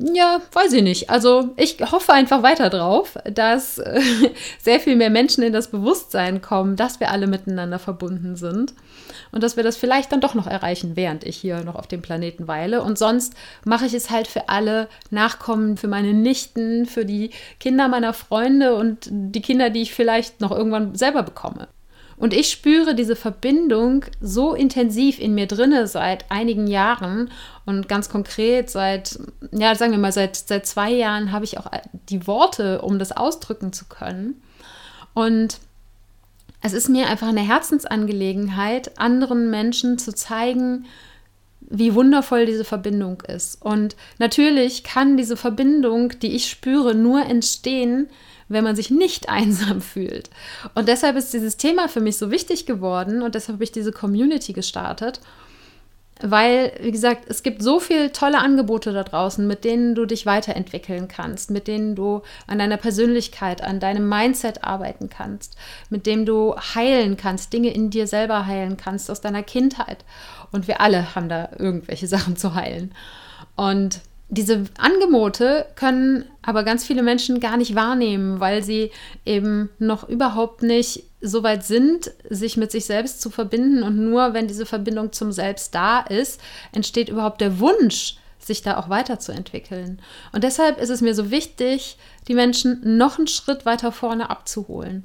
ja, 0.00 0.40
weiß 0.52 0.74
ich 0.74 0.82
nicht. 0.82 1.10
Also 1.10 1.50
ich 1.56 1.78
hoffe 1.80 2.12
einfach 2.12 2.44
weiter 2.44 2.70
drauf, 2.70 3.18
dass 3.24 3.78
äh, 3.78 4.00
sehr 4.60 4.78
viel 4.78 4.94
mehr 4.94 5.10
Menschen 5.10 5.42
in 5.42 5.52
das 5.52 5.68
Bewusstsein 5.68 6.40
kommen, 6.40 6.76
dass 6.76 7.00
wir 7.00 7.10
alle 7.10 7.26
miteinander 7.26 7.80
verbunden 7.80 8.36
sind 8.36 8.74
und 9.32 9.42
dass 9.42 9.56
wir 9.56 9.64
das 9.64 9.76
vielleicht 9.76 10.12
dann 10.12 10.20
doch 10.20 10.34
noch 10.34 10.46
erreichen, 10.46 10.94
während 10.94 11.24
ich 11.24 11.36
hier 11.36 11.64
noch 11.64 11.74
auf 11.74 11.88
dem 11.88 12.00
Planeten 12.00 12.46
weile. 12.46 12.82
Und 12.82 12.96
sonst 12.96 13.34
mache 13.64 13.86
ich 13.86 13.94
es 13.94 14.10
halt 14.10 14.28
für 14.28 14.48
alle 14.48 14.88
Nachkommen, 15.10 15.76
für 15.76 15.88
meine 15.88 16.14
Nichten, 16.14 16.86
für 16.86 17.04
die 17.04 17.30
Kinder 17.58 17.88
meiner 17.88 18.12
Freunde 18.12 18.76
und 18.76 19.08
die 19.10 19.42
Kinder, 19.42 19.68
die 19.68 19.82
ich 19.82 19.94
vielleicht 19.94 20.40
noch 20.40 20.52
irgendwann 20.52 20.94
selber 20.94 21.24
bekomme. 21.24 21.66
Und 22.18 22.34
ich 22.34 22.50
spüre 22.50 22.94
diese 22.94 23.14
Verbindung 23.14 24.04
so 24.20 24.54
intensiv 24.54 25.20
in 25.20 25.34
mir 25.34 25.46
drinne 25.46 25.86
seit 25.86 26.30
einigen 26.30 26.66
Jahren 26.66 27.30
und 27.64 27.88
ganz 27.88 28.08
konkret 28.08 28.70
seit, 28.70 29.18
ja, 29.52 29.74
sagen 29.74 29.92
wir 29.92 29.98
mal, 29.98 30.12
seit, 30.12 30.36
seit 30.36 30.66
zwei 30.66 30.90
Jahren 30.90 31.30
habe 31.30 31.44
ich 31.44 31.58
auch 31.58 31.70
die 32.08 32.26
Worte, 32.26 32.82
um 32.82 32.98
das 32.98 33.12
ausdrücken 33.12 33.72
zu 33.72 33.84
können. 33.84 34.42
Und 35.14 35.58
es 36.60 36.72
ist 36.72 36.88
mir 36.88 37.06
einfach 37.08 37.28
eine 37.28 37.46
Herzensangelegenheit, 37.46 38.98
anderen 38.98 39.48
Menschen 39.50 39.98
zu 39.98 40.12
zeigen, 40.12 40.86
wie 41.60 41.94
wundervoll 41.94 42.46
diese 42.46 42.64
Verbindung 42.64 43.22
ist. 43.22 43.62
Und 43.62 43.94
natürlich 44.18 44.82
kann 44.82 45.16
diese 45.16 45.36
Verbindung, 45.36 46.18
die 46.20 46.34
ich 46.34 46.48
spüre, 46.48 46.94
nur 46.94 47.24
entstehen, 47.26 48.08
wenn 48.48 48.64
man 48.64 48.76
sich 48.76 48.90
nicht 48.90 49.28
einsam 49.28 49.80
fühlt. 49.80 50.30
Und 50.74 50.88
deshalb 50.88 51.16
ist 51.16 51.32
dieses 51.32 51.56
Thema 51.56 51.88
für 51.88 52.00
mich 52.00 52.18
so 52.18 52.30
wichtig 52.30 52.66
geworden 52.66 53.22
und 53.22 53.34
deshalb 53.34 53.56
habe 53.56 53.64
ich 53.64 53.72
diese 53.72 53.92
Community 53.92 54.52
gestartet. 54.52 55.20
Weil, 56.20 56.72
wie 56.80 56.90
gesagt, 56.90 57.26
es 57.28 57.44
gibt 57.44 57.62
so 57.62 57.78
viele 57.78 58.10
tolle 58.10 58.38
Angebote 58.38 58.92
da 58.92 59.04
draußen, 59.04 59.46
mit 59.46 59.62
denen 59.64 59.94
du 59.94 60.04
dich 60.04 60.26
weiterentwickeln 60.26 61.06
kannst, 61.06 61.52
mit 61.52 61.68
denen 61.68 61.94
du 61.94 62.22
an 62.48 62.58
deiner 62.58 62.76
Persönlichkeit, 62.76 63.62
an 63.62 63.78
deinem 63.78 64.08
Mindset 64.08 64.64
arbeiten 64.64 65.08
kannst, 65.10 65.56
mit 65.90 66.06
dem 66.06 66.26
du 66.26 66.56
heilen 66.74 67.16
kannst, 67.16 67.52
Dinge 67.52 67.72
in 67.72 67.90
dir 67.90 68.08
selber 68.08 68.46
heilen 68.46 68.76
kannst 68.76 69.12
aus 69.12 69.20
deiner 69.20 69.44
Kindheit. 69.44 70.04
Und 70.50 70.66
wir 70.66 70.80
alle 70.80 71.14
haben 71.14 71.28
da 71.28 71.50
irgendwelche 71.56 72.06
Sachen 72.08 72.36
zu 72.36 72.54
heilen. 72.54 72.92
Und 73.54 74.00
diese 74.30 74.64
Angebote 74.76 75.66
können 75.74 76.24
aber 76.42 76.62
ganz 76.62 76.84
viele 76.84 77.02
Menschen 77.02 77.40
gar 77.40 77.56
nicht 77.56 77.74
wahrnehmen, 77.74 78.40
weil 78.40 78.62
sie 78.62 78.90
eben 79.24 79.70
noch 79.78 80.06
überhaupt 80.08 80.62
nicht 80.62 81.04
so 81.20 81.42
weit 81.42 81.64
sind, 81.64 82.12
sich 82.28 82.56
mit 82.56 82.70
sich 82.70 82.84
selbst 82.84 83.22
zu 83.22 83.30
verbinden. 83.30 83.82
Und 83.82 83.96
nur 83.96 84.34
wenn 84.34 84.46
diese 84.46 84.66
Verbindung 84.66 85.12
zum 85.12 85.32
Selbst 85.32 85.74
da 85.74 86.00
ist, 86.00 86.40
entsteht 86.72 87.08
überhaupt 87.08 87.40
der 87.40 87.58
Wunsch, 87.58 88.16
sich 88.38 88.62
da 88.62 88.76
auch 88.76 88.88
weiterzuentwickeln. 88.88 90.00
Und 90.32 90.44
deshalb 90.44 90.80
ist 90.80 90.90
es 90.90 91.00
mir 91.00 91.14
so 91.14 91.30
wichtig, 91.30 91.96
die 92.28 92.34
Menschen 92.34 92.98
noch 92.98 93.18
einen 93.18 93.26
Schritt 93.26 93.66
weiter 93.66 93.92
vorne 93.92 94.30
abzuholen 94.30 95.04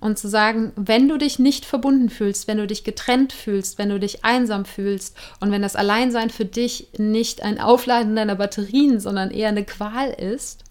und 0.00 0.18
zu 0.18 0.28
sagen, 0.28 0.72
wenn 0.76 1.08
du 1.08 1.18
dich 1.18 1.38
nicht 1.38 1.64
verbunden 1.64 2.08
fühlst, 2.08 2.46
wenn 2.46 2.58
du 2.58 2.66
dich 2.66 2.84
getrennt 2.84 3.32
fühlst, 3.32 3.78
wenn 3.78 3.88
du 3.88 3.98
dich 3.98 4.24
einsam 4.24 4.64
fühlst 4.64 5.16
und 5.40 5.50
wenn 5.50 5.62
das 5.62 5.76
Alleinsein 5.76 6.30
für 6.30 6.44
dich 6.44 6.88
nicht 6.98 7.42
ein 7.42 7.60
Aufladen 7.60 8.14
deiner 8.14 8.36
Batterien, 8.36 9.00
sondern 9.00 9.30
eher 9.30 9.48
eine 9.48 9.64
Qual 9.64 10.10
ist, 10.10 10.64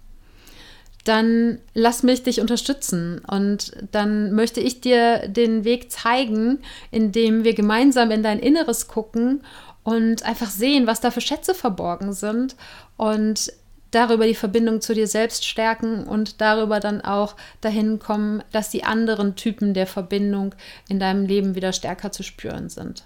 dann 1.04 1.60
lass 1.74 2.04
mich 2.04 2.24
dich 2.24 2.42
unterstützen 2.42 3.22
und 3.30 3.72
dann 3.92 4.34
möchte 4.34 4.60
ich 4.60 4.82
dir 4.82 5.28
den 5.28 5.64
Weg 5.64 5.92
zeigen, 5.92 6.60
indem 6.92 7.44
wir 7.44 7.54
gemeinsam 7.54 8.12
in 8.12 8.24
dein 8.24 8.40
Inneres 8.40 8.88
gucken 8.88 9.42
und 9.84 10.24
einfach 10.24 10.50
sehen, 10.50 10.86
was 10.86 11.00
da 11.00 11.12
für 11.12 11.22
Schätze 11.22 11.56
verborgen 11.56 12.12
sind 12.12 12.58
und 12.98 13.54
darüber 13.98 14.28
die 14.28 14.36
Verbindung 14.36 14.80
zu 14.80 14.94
dir 14.94 15.08
selbst 15.08 15.44
stärken 15.44 16.04
und 16.04 16.40
darüber 16.40 16.80
dann 16.80 17.02
auch 17.02 17.36
dahin 17.62 17.98
kommen, 17.98 18.44
dass 18.52 18.70
die 18.70 18.84
anderen 18.84 19.36
Typen 19.36 19.74
der 19.74 19.88
Verbindung 19.88 20.54
in 20.88 21.00
deinem 21.00 21.26
Leben 21.26 21.56
wieder 21.56 21.74
stärker 21.74 22.12
zu 22.12 22.22
spüren 22.22 22.70
sind. 22.70 23.06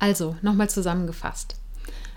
Also, 0.00 0.34
nochmal 0.42 0.68
zusammengefasst. 0.68 1.54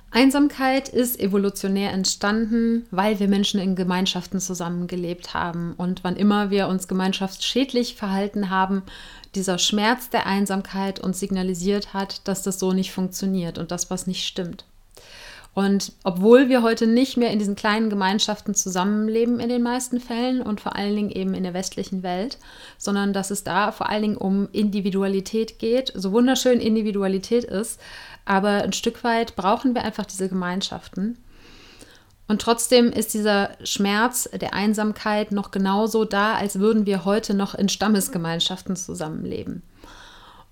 Einsamkeit 0.10 0.90
ist 0.90 1.20
evolutionär 1.20 1.92
entstanden, 1.92 2.88
weil 2.90 3.20
wir 3.20 3.28
Menschen 3.28 3.60
in 3.60 3.76
Gemeinschaften 3.76 4.40
zusammengelebt 4.40 5.36
haben. 5.36 5.76
Und 5.78 6.04
wann 6.04 6.16
immer 6.16 6.50
wir 6.50 6.70
uns 6.70 6.88
gemeinschaftsschädlich 6.88 7.96
verhalten 7.96 8.50
haben, 8.50 8.82
dieser 9.36 9.60
Schmerz 9.60 10.10
der 10.10 10.26
Einsamkeit 10.26 11.00
uns 11.00 11.20
signalisiert 11.20 11.94
hat, 11.94 12.28
dass 12.28 12.42
das 12.42 12.58
so 12.58 12.74
nicht 12.74 12.92
funktioniert 12.92 13.60
und 13.60 13.70
das, 13.70 13.92
was 13.92 14.08
nicht 14.08 14.26
stimmt. 14.26 14.66
Und 15.58 15.93
obwohl 16.04 16.50
wir 16.50 16.62
heute 16.62 16.86
nicht 16.86 17.17
mehr 17.17 17.32
in 17.32 17.39
diesen 17.39 17.56
kleinen 17.56 17.89
Gemeinschaften 17.89 18.54
zusammenleben 18.54 19.39
in 19.39 19.50
den 19.50 19.63
meisten 19.63 20.00
Fällen 20.00 20.43
und 20.43 20.62
vor 20.62 20.76
allen 20.76 20.96
Dingen 20.96 21.10
eben 21.10 21.34
in 21.34 21.41
der 21.41 21.56
westlichen 21.56 22.04
Welt, 22.04 22.38
sondern 22.78 23.12
dass 23.12 23.32
es 23.32 23.43
da 23.43 23.72
vor 23.72 23.89
allen 23.89 24.04
Dingen 24.04 24.17
um 24.17 24.50
Individualität 24.52 25.58
geht, 25.58 25.91
so 25.96 26.12
wunderschön 26.12 26.60
Individualität 26.60 27.43
ist, 27.43 27.82
aber 28.24 28.62
ein 28.62 28.74
Stück 28.74 29.04
weit 29.04 29.36
brauchen 29.36 29.74
wir 29.74 29.84
einfach 29.84 30.06
diese 30.06 30.30
Gemeinschaften. 30.30 31.17
Und 32.28 32.39
trotzdem 32.39 32.91
ist 32.91 33.15
dieser 33.15 33.50
Schmerz 33.63 34.30
der 34.39 34.54
Einsamkeit 34.54 35.32
noch 35.32 35.50
genauso 35.50 36.06
da, 36.06 36.36
als 36.36 36.60
würden 36.60 36.86
wir 36.86 37.04
heute 37.04 37.34
noch 37.34 37.56
in 37.56 37.67
Stammesgemeinschaften 37.67 38.76
zusammenleben. 38.76 39.63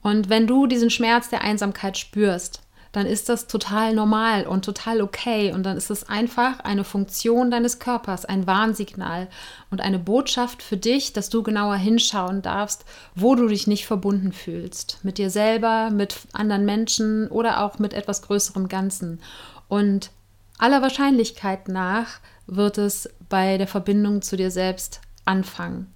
Und 0.02 0.30
wenn 0.30 0.48
du 0.48 0.66
diesen 0.66 0.90
Schmerz 0.90 1.30
der 1.30 1.44
Einsamkeit 1.44 1.96
spürst, 1.96 2.65
dann 2.96 3.08
ist 3.08 3.28
das 3.28 3.48
total 3.48 3.94
normal 3.94 4.48
und 4.48 4.64
total 4.64 5.02
okay. 5.02 5.52
Und 5.52 5.64
dann 5.64 5.76
ist 5.76 5.92
es 5.92 6.08
einfach 6.08 6.62
eine 6.62 6.86
Funktion 6.86 7.52
deines 7.52 7.80
Körpers, 7.80 8.24
ein 8.24 8.48
Warnsignal 8.48 9.28
und 9.70 9.82
eine 9.82 10.00
Botschaft 10.00 10.64
für 10.64 10.78
dich, 10.78 11.12
dass 11.12 11.30
du 11.30 11.44
genauer 11.44 11.76
hinschauen 11.76 12.42
darfst, 12.42 12.86
wo 13.14 13.36
du 13.36 13.50
dich 13.50 13.68
nicht 13.68 13.86
verbunden 13.86 14.32
fühlst. 14.32 15.00
Mit 15.04 15.18
dir 15.18 15.30
selber, 15.30 15.90
mit 15.90 16.16
anderen 16.32 16.64
Menschen 16.64 17.28
oder 17.28 17.66
auch 17.66 17.80
mit 17.80 17.94
etwas 17.94 18.22
größerem 18.22 18.70
Ganzen. 18.70 19.20
Und 19.68 20.12
aller 20.58 20.82
Wahrscheinlichkeit 20.82 21.68
nach 21.68 22.22
wird 22.48 22.78
es 22.78 23.10
bei 23.28 23.58
der 23.58 23.68
Verbindung 23.68 24.22
zu 24.22 24.38
dir 24.38 24.52
selbst 24.52 25.02
anfangen. 25.26 25.94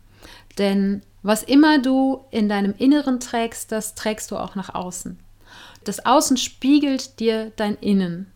Denn 0.57 1.01
was 1.23 1.43
immer 1.43 1.79
du 1.79 2.25
in 2.29 2.49
deinem 2.49 2.73
Inneren 2.77 3.21
trägst, 3.21 3.71
das 3.71 3.95
trägst 3.95 4.31
du 4.31 4.37
auch 4.37 4.55
nach 4.55 4.75
außen. 4.75 5.17
Das 5.89 6.05
Außen 6.05 6.37
spiegelt 6.37 7.19
dir 7.19 7.51
dein 7.55 7.75
Innen. 7.77 8.31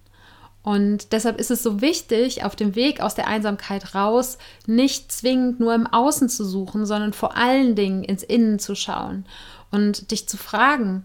Und 0.64 1.12
deshalb 1.12 1.40
ist 1.40 1.52
es 1.52 1.62
so 1.62 1.82
wichtig, 1.82 2.44
auf 2.44 2.56
dem 2.56 2.74
Weg 2.74 3.00
aus 3.00 3.14
der 3.14 3.28
Einsamkeit 3.28 3.94
raus, 3.94 4.40
nicht 4.66 5.12
zwingend 5.12 5.60
nur 5.60 5.76
im 5.76 5.86
Außen 5.86 6.30
zu 6.30 6.46
suchen, 6.46 6.88
sondern 6.88 7.14
vor 7.14 7.38
allen 7.38 7.76
Dingen 7.76 8.04
ins 8.04 8.24
Innen 8.24 8.58
zu 8.58 8.74
schauen 8.74 9.26
und 9.70 10.10
dich 10.10 10.28
zu 10.28 10.36
fragen, 10.36 11.04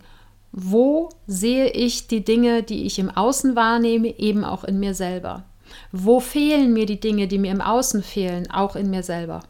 wo 0.51 1.11
sehe 1.27 1.69
ich 1.69 2.07
die 2.07 2.25
Dinge, 2.25 2.63
die 2.63 2.87
ich 2.87 2.99
im 2.99 3.11
Außen 3.11 3.55
wahrnehme, 3.55 4.19
eben 4.19 4.43
auch 4.43 4.65
in 4.65 4.81
mir 4.81 4.95
selber? 4.95 5.45
Wo 5.93 6.19
fehlen 6.19 6.73
mir 6.73 6.87
die 6.87 6.99
Dinge, 6.99 7.29
die 7.29 7.37
mir 7.37 7.53
im 7.53 7.61
Außen 7.61 8.03
fehlen, 8.03 8.51
auch 8.51 8.75
in 8.75 8.89
mir 8.89 9.03
selber? 9.03 9.41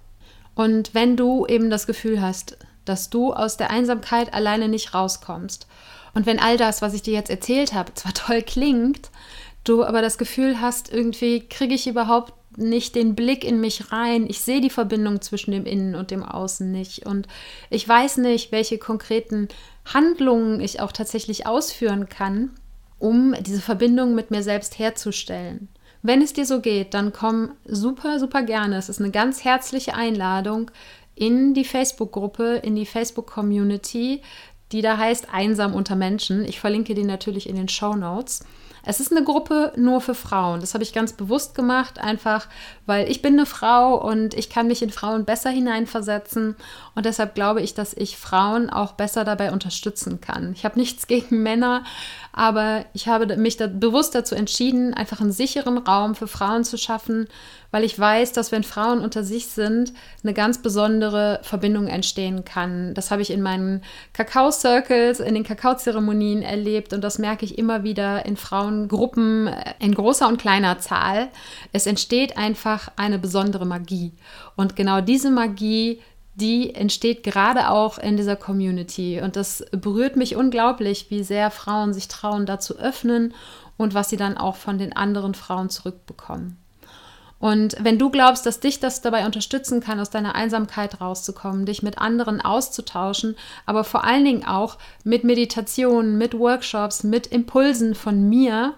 Und 0.56 0.94
wenn 0.94 1.16
du 1.16 1.46
eben 1.46 1.70
das 1.70 1.86
Gefühl 1.86 2.20
hast, 2.20 2.58
dass 2.84 3.08
du 3.08 3.32
aus 3.32 3.56
der 3.56 3.70
Einsamkeit 3.70 4.34
alleine 4.34 4.68
nicht 4.68 4.94
rauskommst 4.94 5.68
und 6.14 6.26
wenn 6.26 6.38
all 6.38 6.56
das, 6.56 6.82
was 6.82 6.94
ich 6.94 7.02
dir 7.02 7.14
jetzt 7.14 7.30
erzählt 7.30 7.72
habe, 7.72 7.94
zwar 7.94 8.14
toll 8.14 8.42
klingt, 8.42 9.10
du 9.64 9.84
aber 9.84 10.02
das 10.02 10.18
Gefühl 10.18 10.60
hast, 10.60 10.92
irgendwie 10.92 11.48
kriege 11.48 11.74
ich 11.74 11.86
überhaupt 11.86 12.34
nicht 12.56 12.94
den 12.94 13.14
Blick 13.14 13.44
in 13.44 13.60
mich 13.60 13.92
rein. 13.92 14.26
Ich 14.28 14.40
sehe 14.40 14.60
die 14.60 14.70
Verbindung 14.70 15.20
zwischen 15.20 15.52
dem 15.52 15.64
Innen 15.64 15.94
und 15.94 16.10
dem 16.10 16.24
Außen 16.24 16.70
nicht. 16.70 17.06
Und 17.06 17.28
ich 17.70 17.88
weiß 17.88 18.16
nicht, 18.18 18.50
welche 18.50 18.78
konkreten 18.78 19.48
Handlungen 19.86 20.60
ich 20.60 20.80
auch 20.80 20.90
tatsächlich 20.90 21.46
ausführen 21.46 22.08
kann, 22.08 22.50
um 22.98 23.34
diese 23.40 23.60
Verbindung 23.60 24.14
mit 24.14 24.30
mir 24.30 24.42
selbst 24.42 24.78
herzustellen. 24.78 25.68
Wenn 26.02 26.22
es 26.22 26.32
dir 26.32 26.46
so 26.46 26.60
geht, 26.60 26.94
dann 26.94 27.12
komm 27.12 27.52
super, 27.64 28.18
super 28.18 28.42
gerne. 28.42 28.76
Es 28.76 28.88
ist 28.88 29.00
eine 29.00 29.10
ganz 29.10 29.44
herzliche 29.44 29.94
Einladung 29.94 30.70
in 31.14 31.54
die 31.54 31.64
Facebook-Gruppe, 31.64 32.60
in 32.62 32.76
die 32.76 32.86
Facebook-Community 32.86 34.22
die 34.72 34.82
da 34.82 34.98
heißt 34.98 35.28
Einsam 35.32 35.74
unter 35.74 35.96
Menschen. 35.96 36.44
Ich 36.44 36.60
verlinke 36.60 36.94
die 36.94 37.04
natürlich 37.04 37.48
in 37.48 37.56
den 37.56 37.68
Show 37.68 37.94
Notes. 37.94 38.40
Es 38.84 39.00
ist 39.00 39.12
eine 39.12 39.24
Gruppe 39.24 39.72
nur 39.76 40.00
für 40.00 40.14
Frauen. 40.14 40.60
Das 40.60 40.72
habe 40.72 40.82
ich 40.82 40.92
ganz 40.92 41.12
bewusst 41.12 41.54
gemacht, 41.54 41.98
einfach 41.98 42.46
weil 42.86 43.10
ich 43.10 43.20
bin 43.20 43.34
eine 43.34 43.44
Frau 43.44 43.96
und 43.96 44.32
ich 44.32 44.48
kann 44.48 44.66
mich 44.66 44.82
in 44.82 44.90
Frauen 44.90 45.26
besser 45.26 45.50
hineinversetzen. 45.50 46.56
Und 46.94 47.04
deshalb 47.06 47.34
glaube 47.34 47.60
ich, 47.60 47.74
dass 47.74 47.92
ich 47.92 48.16
Frauen 48.16 48.70
auch 48.70 48.92
besser 48.92 49.24
dabei 49.24 49.52
unterstützen 49.52 50.20
kann. 50.20 50.52
Ich 50.54 50.64
habe 50.64 50.78
nichts 50.78 51.06
gegen 51.06 51.42
Männer, 51.42 51.84
aber 52.38 52.84
ich 52.94 53.08
habe 53.08 53.36
mich 53.36 53.56
da 53.56 53.66
bewusst 53.66 54.14
dazu 54.14 54.36
entschieden, 54.36 54.94
einfach 54.94 55.20
einen 55.20 55.32
sicheren 55.32 55.76
Raum 55.76 56.14
für 56.14 56.28
Frauen 56.28 56.62
zu 56.62 56.78
schaffen, 56.78 57.26
weil 57.72 57.82
ich 57.82 57.98
weiß, 57.98 58.32
dass 58.32 58.52
wenn 58.52 58.62
Frauen 58.62 59.00
unter 59.00 59.24
sich 59.24 59.48
sind, 59.48 59.92
eine 60.22 60.34
ganz 60.34 60.62
besondere 60.62 61.40
Verbindung 61.42 61.88
entstehen 61.88 62.44
kann. 62.44 62.94
Das 62.94 63.10
habe 63.10 63.22
ich 63.22 63.32
in 63.32 63.42
meinen 63.42 63.82
Kakao-Circles, 64.12 65.18
in 65.18 65.34
den 65.34 65.42
Kakaozeremonien 65.42 66.42
erlebt 66.42 66.92
und 66.92 67.02
das 67.02 67.18
merke 67.18 67.44
ich 67.44 67.58
immer 67.58 67.82
wieder 67.82 68.24
in 68.24 68.36
Frauengruppen 68.36 69.48
äh, 69.48 69.74
in 69.80 69.92
großer 69.92 70.28
und 70.28 70.40
kleiner 70.40 70.78
Zahl. 70.78 71.30
Es 71.72 71.88
entsteht 71.88 72.38
einfach 72.38 72.88
eine 72.94 73.18
besondere 73.18 73.66
Magie. 73.66 74.12
Und 74.54 74.76
genau 74.76 75.00
diese 75.00 75.32
Magie, 75.32 76.00
die 76.40 76.74
entsteht 76.74 77.24
gerade 77.24 77.68
auch 77.70 77.98
in 77.98 78.16
dieser 78.16 78.36
Community. 78.36 79.20
Und 79.20 79.34
das 79.34 79.64
berührt 79.72 80.16
mich 80.16 80.36
unglaublich, 80.36 81.06
wie 81.10 81.24
sehr 81.24 81.50
Frauen 81.50 81.92
sich 81.92 82.06
trauen, 82.06 82.46
da 82.46 82.60
zu 82.60 82.78
öffnen 82.78 83.34
und 83.76 83.94
was 83.94 84.10
sie 84.10 84.16
dann 84.16 84.36
auch 84.36 84.56
von 84.56 84.78
den 84.78 84.94
anderen 84.94 85.34
Frauen 85.34 85.68
zurückbekommen. 85.68 86.56
Und 87.40 87.76
wenn 87.80 87.98
du 87.98 88.10
glaubst, 88.10 88.46
dass 88.46 88.60
dich 88.60 88.80
das 88.80 89.00
dabei 89.00 89.24
unterstützen 89.24 89.80
kann, 89.80 90.00
aus 90.00 90.10
deiner 90.10 90.34
Einsamkeit 90.34 91.00
rauszukommen, 91.00 91.66
dich 91.66 91.82
mit 91.82 91.98
anderen 91.98 92.40
auszutauschen, 92.40 93.36
aber 93.64 93.84
vor 93.84 94.04
allen 94.04 94.24
Dingen 94.24 94.44
auch 94.44 94.76
mit 95.04 95.24
Meditationen, 95.24 96.18
mit 96.18 96.36
Workshops, 96.36 97.04
mit 97.04 97.28
Impulsen 97.28 97.94
von 97.94 98.28
mir, 98.28 98.74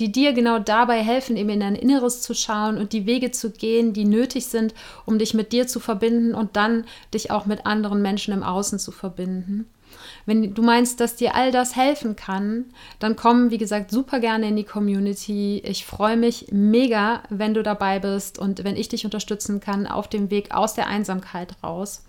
die 0.00 0.10
dir 0.10 0.32
genau 0.32 0.58
dabei 0.58 1.02
helfen, 1.02 1.36
eben 1.36 1.50
in 1.50 1.60
dein 1.60 1.76
Inneres 1.76 2.22
zu 2.22 2.34
schauen 2.34 2.78
und 2.78 2.92
die 2.92 3.06
Wege 3.06 3.30
zu 3.30 3.50
gehen, 3.50 3.92
die 3.92 4.04
nötig 4.04 4.46
sind, 4.46 4.74
um 5.06 5.18
dich 5.18 5.34
mit 5.34 5.52
dir 5.52 5.66
zu 5.66 5.78
verbinden 5.78 6.34
und 6.34 6.56
dann 6.56 6.84
dich 7.14 7.30
auch 7.30 7.46
mit 7.46 7.66
anderen 7.66 8.02
Menschen 8.02 8.34
im 8.34 8.42
Außen 8.42 8.78
zu 8.78 8.90
verbinden 8.90 9.66
wenn 10.26 10.54
du 10.54 10.62
meinst, 10.62 11.00
dass 11.00 11.16
dir 11.16 11.34
all 11.34 11.52
das 11.52 11.76
helfen 11.76 12.16
kann, 12.16 12.66
dann 12.98 13.16
komm, 13.16 13.50
wie 13.50 13.58
gesagt, 13.58 13.90
super 13.90 14.20
gerne 14.20 14.48
in 14.48 14.56
die 14.56 14.64
Community. 14.64 15.60
Ich 15.64 15.84
freue 15.84 16.16
mich 16.16 16.46
mega, 16.50 17.22
wenn 17.30 17.54
du 17.54 17.62
dabei 17.62 17.98
bist 17.98 18.38
und 18.38 18.64
wenn 18.64 18.76
ich 18.76 18.88
dich 18.88 19.04
unterstützen 19.04 19.60
kann 19.60 19.86
auf 19.86 20.08
dem 20.08 20.30
Weg 20.30 20.54
aus 20.54 20.74
der 20.74 20.86
Einsamkeit 20.86 21.56
raus. 21.62 22.04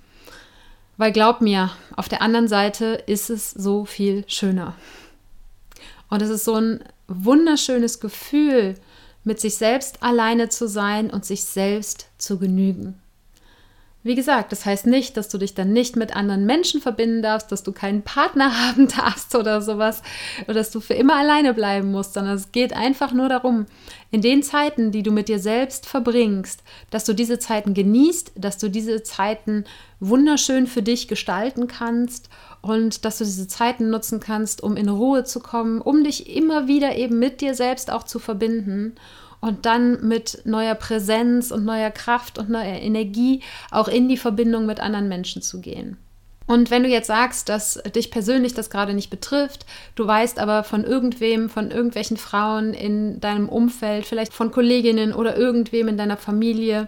Weil 0.98 1.12
glaub 1.12 1.42
mir, 1.42 1.72
auf 1.96 2.10
der 2.10 2.22
anderen 2.22 2.48
Seite 2.48 2.86
ist 3.08 3.30
es 3.30 3.52
so 3.52 3.86
viel 3.86 4.24
schöner. 4.28 4.76
Und 6.10 6.22
es 6.22 6.30
ist 6.30 6.44
so 6.44 6.56
ein 6.56 6.84
wunderschönes 7.14 8.00
Gefühl, 8.00 8.76
mit 9.24 9.40
sich 9.40 9.56
selbst 9.56 10.02
alleine 10.02 10.50
zu 10.50 10.68
sein 10.68 11.10
und 11.10 11.26
sich 11.26 11.44
selbst 11.44 12.08
zu 12.18 12.40
genügen. 12.40 13.00
Wie 14.04 14.16
gesagt, 14.16 14.52
das 14.52 14.66
heißt 14.66 14.88
nicht, 14.88 15.16
dass 15.16 15.30
du 15.30 15.38
dich 15.38 15.54
dann 15.54 15.74
nicht 15.74 15.96
mit 15.96 16.16
anderen 16.16 16.48
Menschen 16.48 16.82
verbinden 16.82 17.22
darfst, 17.22 17.52
dass 17.52 17.62
du 17.62 17.72
keinen 17.72 18.02
Partner 18.02 18.58
haben 18.68 18.88
darfst 18.88 19.36
oder 19.36 19.62
sowas, 19.62 20.02
oder 20.46 20.56
dass 20.56 20.72
du 20.72 20.80
für 20.80 20.96
immer 20.96 21.16
alleine 21.16 21.54
bleiben 21.54 21.92
musst, 21.92 22.14
sondern 22.14 22.36
es 22.36 22.52
geht 22.52 22.74
einfach 22.74 23.14
nur 23.14 23.30
darum, 23.30 23.68
in 24.10 24.22
den 24.22 24.42
Zeiten, 24.42 24.92
die 24.92 25.04
du 25.04 25.12
mit 25.12 25.30
dir 25.30 25.38
selbst 25.38 25.86
verbringst, 25.86 26.64
dass 26.90 27.06
du 27.06 27.14
diese 27.14 27.38
Zeiten 27.38 27.76
genießt, 27.76 28.34
dass 28.36 28.58
du 28.58 28.70
diese 28.70 29.04
Zeiten 29.04 29.66
wunderschön 30.00 30.66
für 30.66 30.82
dich 30.82 31.08
gestalten 31.08 31.68
kannst 31.68 32.30
und 32.62 33.06
dass 33.06 33.20
du 33.20 33.24
diese 33.24 33.48
Zeiten 33.48 33.92
nutzen 33.92 34.20
kannst, 34.20 34.64
um 34.64 34.78
in 34.78 34.90
Ruhe 34.90 35.26
zu 35.26 35.40
kommen, 35.40 35.80
um 35.80 36.04
dich 36.04 36.36
immer 36.36 36.68
wieder 36.68 36.96
eben 36.96 37.20
mit 37.20 37.40
dir 37.40 37.54
selbst 37.54 37.92
auch 37.92 38.04
zu 38.04 38.18
verbinden 38.18 38.96
und 39.42 39.66
dann 39.66 40.08
mit 40.08 40.42
neuer 40.46 40.76
Präsenz 40.76 41.52
und 41.52 41.66
neuer 41.66 41.92
Kraft 41.92 42.38
und 42.38 42.50
neuer 42.50 42.80
Energie 42.80 43.42
auch 43.72 43.88
in 43.88 44.08
die 44.08 44.18
Verbindung 44.18 44.66
mit 44.66 44.80
anderen 44.80 45.10
Menschen 45.10 45.42
zu 45.42 45.60
gehen. 45.60 45.98
Und 46.48 46.70
wenn 46.70 46.84
du 46.84 46.90
jetzt 46.90 47.08
sagst, 47.08 47.50
dass 47.50 47.82
dich 47.96 48.12
persönlich 48.12 48.54
das 48.54 48.70
gerade 48.70 48.94
nicht 48.94 49.10
betrifft, 49.10 49.66
du 49.96 50.06
weißt 50.06 50.38
aber 50.38 50.64
von 50.64 50.84
irgendwem, 50.84 51.50
von 51.50 51.72
irgendwelchen 51.72 52.18
Frauen 52.18 52.74
in 52.74 53.20
deinem 53.20 53.48
Umfeld, 53.48 54.06
vielleicht 54.06 54.34
von 54.34 54.52
Kolleginnen 54.52 55.14
oder 55.14 55.38
irgendwem 55.38 55.88
in 55.88 55.98
deiner 55.98 56.18
Familie, 56.18 56.88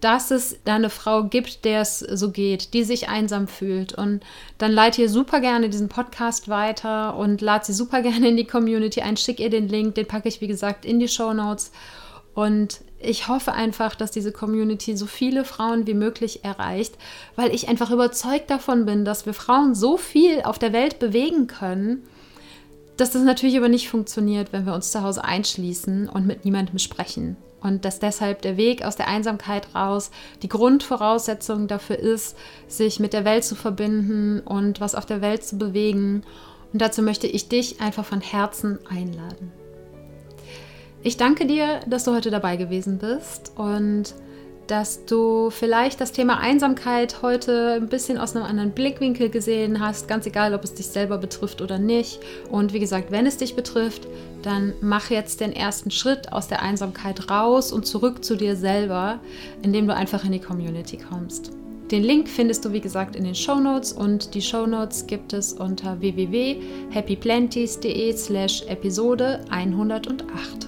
dass 0.00 0.30
es 0.30 0.58
da 0.64 0.76
eine 0.76 0.90
Frau 0.90 1.24
gibt, 1.24 1.64
der 1.64 1.80
es 1.80 1.98
so 1.98 2.30
geht, 2.30 2.74
die 2.74 2.84
sich 2.84 3.08
einsam 3.08 3.48
fühlt. 3.48 3.92
Und 3.92 4.22
dann 4.58 4.72
leite 4.72 5.02
ihr 5.02 5.08
super 5.08 5.40
gerne 5.40 5.68
diesen 5.68 5.88
Podcast 5.88 6.48
weiter 6.48 7.16
und 7.16 7.40
lade 7.40 7.66
sie 7.66 7.72
super 7.72 8.02
gerne 8.02 8.28
in 8.28 8.36
die 8.36 8.46
Community 8.46 9.00
ein. 9.00 9.16
Schick 9.16 9.40
ihr 9.40 9.50
den 9.50 9.68
Link, 9.68 9.94
den 9.94 10.06
packe 10.06 10.28
ich, 10.28 10.40
wie 10.40 10.46
gesagt, 10.48 10.84
in 10.84 11.00
die 11.00 11.08
Show 11.08 11.32
Notes. 11.32 11.72
Und 12.34 12.80
ich 13.00 13.28
hoffe 13.28 13.52
einfach, 13.52 13.94
dass 13.94 14.10
diese 14.10 14.32
Community 14.32 14.96
so 14.96 15.06
viele 15.06 15.44
Frauen 15.44 15.86
wie 15.86 15.94
möglich 15.94 16.44
erreicht, 16.44 16.94
weil 17.36 17.54
ich 17.54 17.68
einfach 17.68 17.90
überzeugt 17.90 18.50
davon 18.50 18.86
bin, 18.86 19.04
dass 19.04 19.26
wir 19.26 19.34
Frauen 19.34 19.74
so 19.74 19.96
viel 19.96 20.42
auf 20.42 20.58
der 20.58 20.72
Welt 20.72 20.98
bewegen 20.98 21.46
können, 21.46 22.04
dass 22.96 23.10
das 23.12 23.22
natürlich 23.22 23.56
aber 23.56 23.68
nicht 23.68 23.88
funktioniert, 23.88 24.52
wenn 24.52 24.66
wir 24.66 24.74
uns 24.74 24.90
zu 24.90 25.02
Hause 25.02 25.24
einschließen 25.24 26.08
und 26.08 26.26
mit 26.26 26.44
niemandem 26.44 26.78
sprechen 26.78 27.36
und 27.62 27.84
dass 27.84 27.98
deshalb 27.98 28.42
der 28.42 28.56
Weg 28.56 28.84
aus 28.84 28.96
der 28.96 29.08
Einsamkeit 29.08 29.74
raus 29.74 30.10
die 30.42 30.48
Grundvoraussetzung 30.48 31.66
dafür 31.66 31.98
ist, 31.98 32.36
sich 32.66 33.00
mit 33.00 33.12
der 33.12 33.24
Welt 33.24 33.44
zu 33.44 33.54
verbinden 33.54 34.40
und 34.40 34.80
was 34.80 34.94
auf 34.94 35.06
der 35.06 35.20
Welt 35.20 35.44
zu 35.44 35.58
bewegen. 35.58 36.22
Und 36.72 36.82
dazu 36.82 37.02
möchte 37.02 37.26
ich 37.26 37.48
dich 37.48 37.80
einfach 37.80 38.04
von 38.04 38.20
Herzen 38.20 38.78
einladen. 38.88 39.52
Ich 41.02 41.16
danke 41.16 41.46
dir, 41.46 41.80
dass 41.86 42.04
du 42.04 42.14
heute 42.14 42.30
dabei 42.30 42.56
gewesen 42.56 42.98
bist 42.98 43.52
und 43.56 44.14
dass 44.68 45.04
du 45.06 45.50
vielleicht 45.50 46.00
das 46.00 46.12
Thema 46.12 46.38
Einsamkeit 46.38 47.22
heute 47.22 47.78
ein 47.80 47.88
bisschen 47.88 48.18
aus 48.18 48.36
einem 48.36 48.44
anderen 48.44 48.70
Blickwinkel 48.72 49.30
gesehen 49.30 49.80
hast, 49.80 50.06
ganz 50.06 50.26
egal, 50.26 50.54
ob 50.54 50.62
es 50.62 50.74
dich 50.74 50.86
selber 50.86 51.18
betrifft 51.18 51.60
oder 51.62 51.78
nicht. 51.78 52.20
Und 52.50 52.72
wie 52.72 52.78
gesagt, 52.78 53.10
wenn 53.10 53.26
es 53.26 53.38
dich 53.38 53.56
betrifft, 53.56 54.06
dann 54.42 54.74
mach 54.80 55.10
jetzt 55.10 55.40
den 55.40 55.52
ersten 55.52 55.90
Schritt 55.90 56.32
aus 56.32 56.46
der 56.48 56.62
Einsamkeit 56.62 57.28
raus 57.30 57.72
und 57.72 57.86
zurück 57.86 58.24
zu 58.24 58.36
dir 58.36 58.56
selber, 58.56 59.20
indem 59.62 59.86
du 59.86 59.94
einfach 59.94 60.24
in 60.24 60.32
die 60.32 60.40
Community 60.40 60.98
kommst. 60.98 61.52
Den 61.90 62.04
Link 62.04 62.28
findest 62.28 62.66
du 62.66 62.72
wie 62.72 62.80
gesagt 62.80 63.16
in 63.16 63.24
den 63.24 63.34
Show 63.34 63.58
Notes 63.58 63.94
und 63.94 64.34
die 64.34 64.42
Show 64.42 64.66
Notes 64.66 65.06
gibt 65.06 65.32
es 65.32 65.54
unter 65.54 65.98
www.happyplanties.de 66.00 68.14
slash 68.14 68.62
Episode 68.68 69.40
108. 69.48 70.67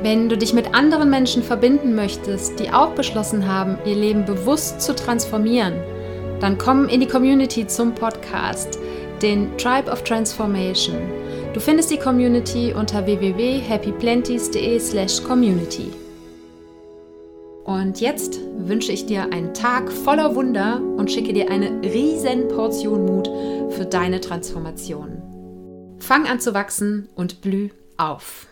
Wenn 0.00 0.28
du 0.28 0.38
dich 0.38 0.52
mit 0.52 0.74
anderen 0.74 1.10
Menschen 1.10 1.42
verbinden 1.42 1.96
möchtest, 1.96 2.60
die 2.60 2.70
auch 2.70 2.90
beschlossen 2.90 3.48
haben, 3.48 3.78
ihr 3.84 3.96
Leben 3.96 4.24
bewusst 4.24 4.80
zu 4.80 4.94
transformieren, 4.94 5.74
dann 6.40 6.56
komm 6.56 6.88
in 6.88 7.00
die 7.00 7.08
Community 7.08 7.66
zum 7.66 7.96
Podcast, 7.96 8.78
den 9.22 9.58
Tribe 9.58 9.90
of 9.90 10.04
Transformation. 10.04 10.94
Du 11.52 11.58
findest 11.58 11.90
die 11.90 11.98
Community 11.98 12.72
unter 12.72 13.06
www.happyplenties.de/community. 13.06 15.90
Und 17.64 18.00
jetzt 18.00 18.38
wünsche 18.56 18.92
ich 18.92 19.06
dir 19.06 19.32
einen 19.32 19.52
Tag 19.52 19.90
voller 19.90 20.36
Wunder 20.36 20.80
und 20.96 21.10
schicke 21.10 21.32
dir 21.32 21.50
eine 21.50 21.82
riesen 21.82 22.46
Portion 22.46 23.04
Mut 23.04 23.28
für 23.70 23.84
deine 23.84 24.20
Transformation. 24.20 25.20
Fang 25.98 26.28
an 26.28 26.38
zu 26.38 26.54
wachsen 26.54 27.08
und 27.16 27.40
blüh 27.40 27.70
auf. 27.96 28.46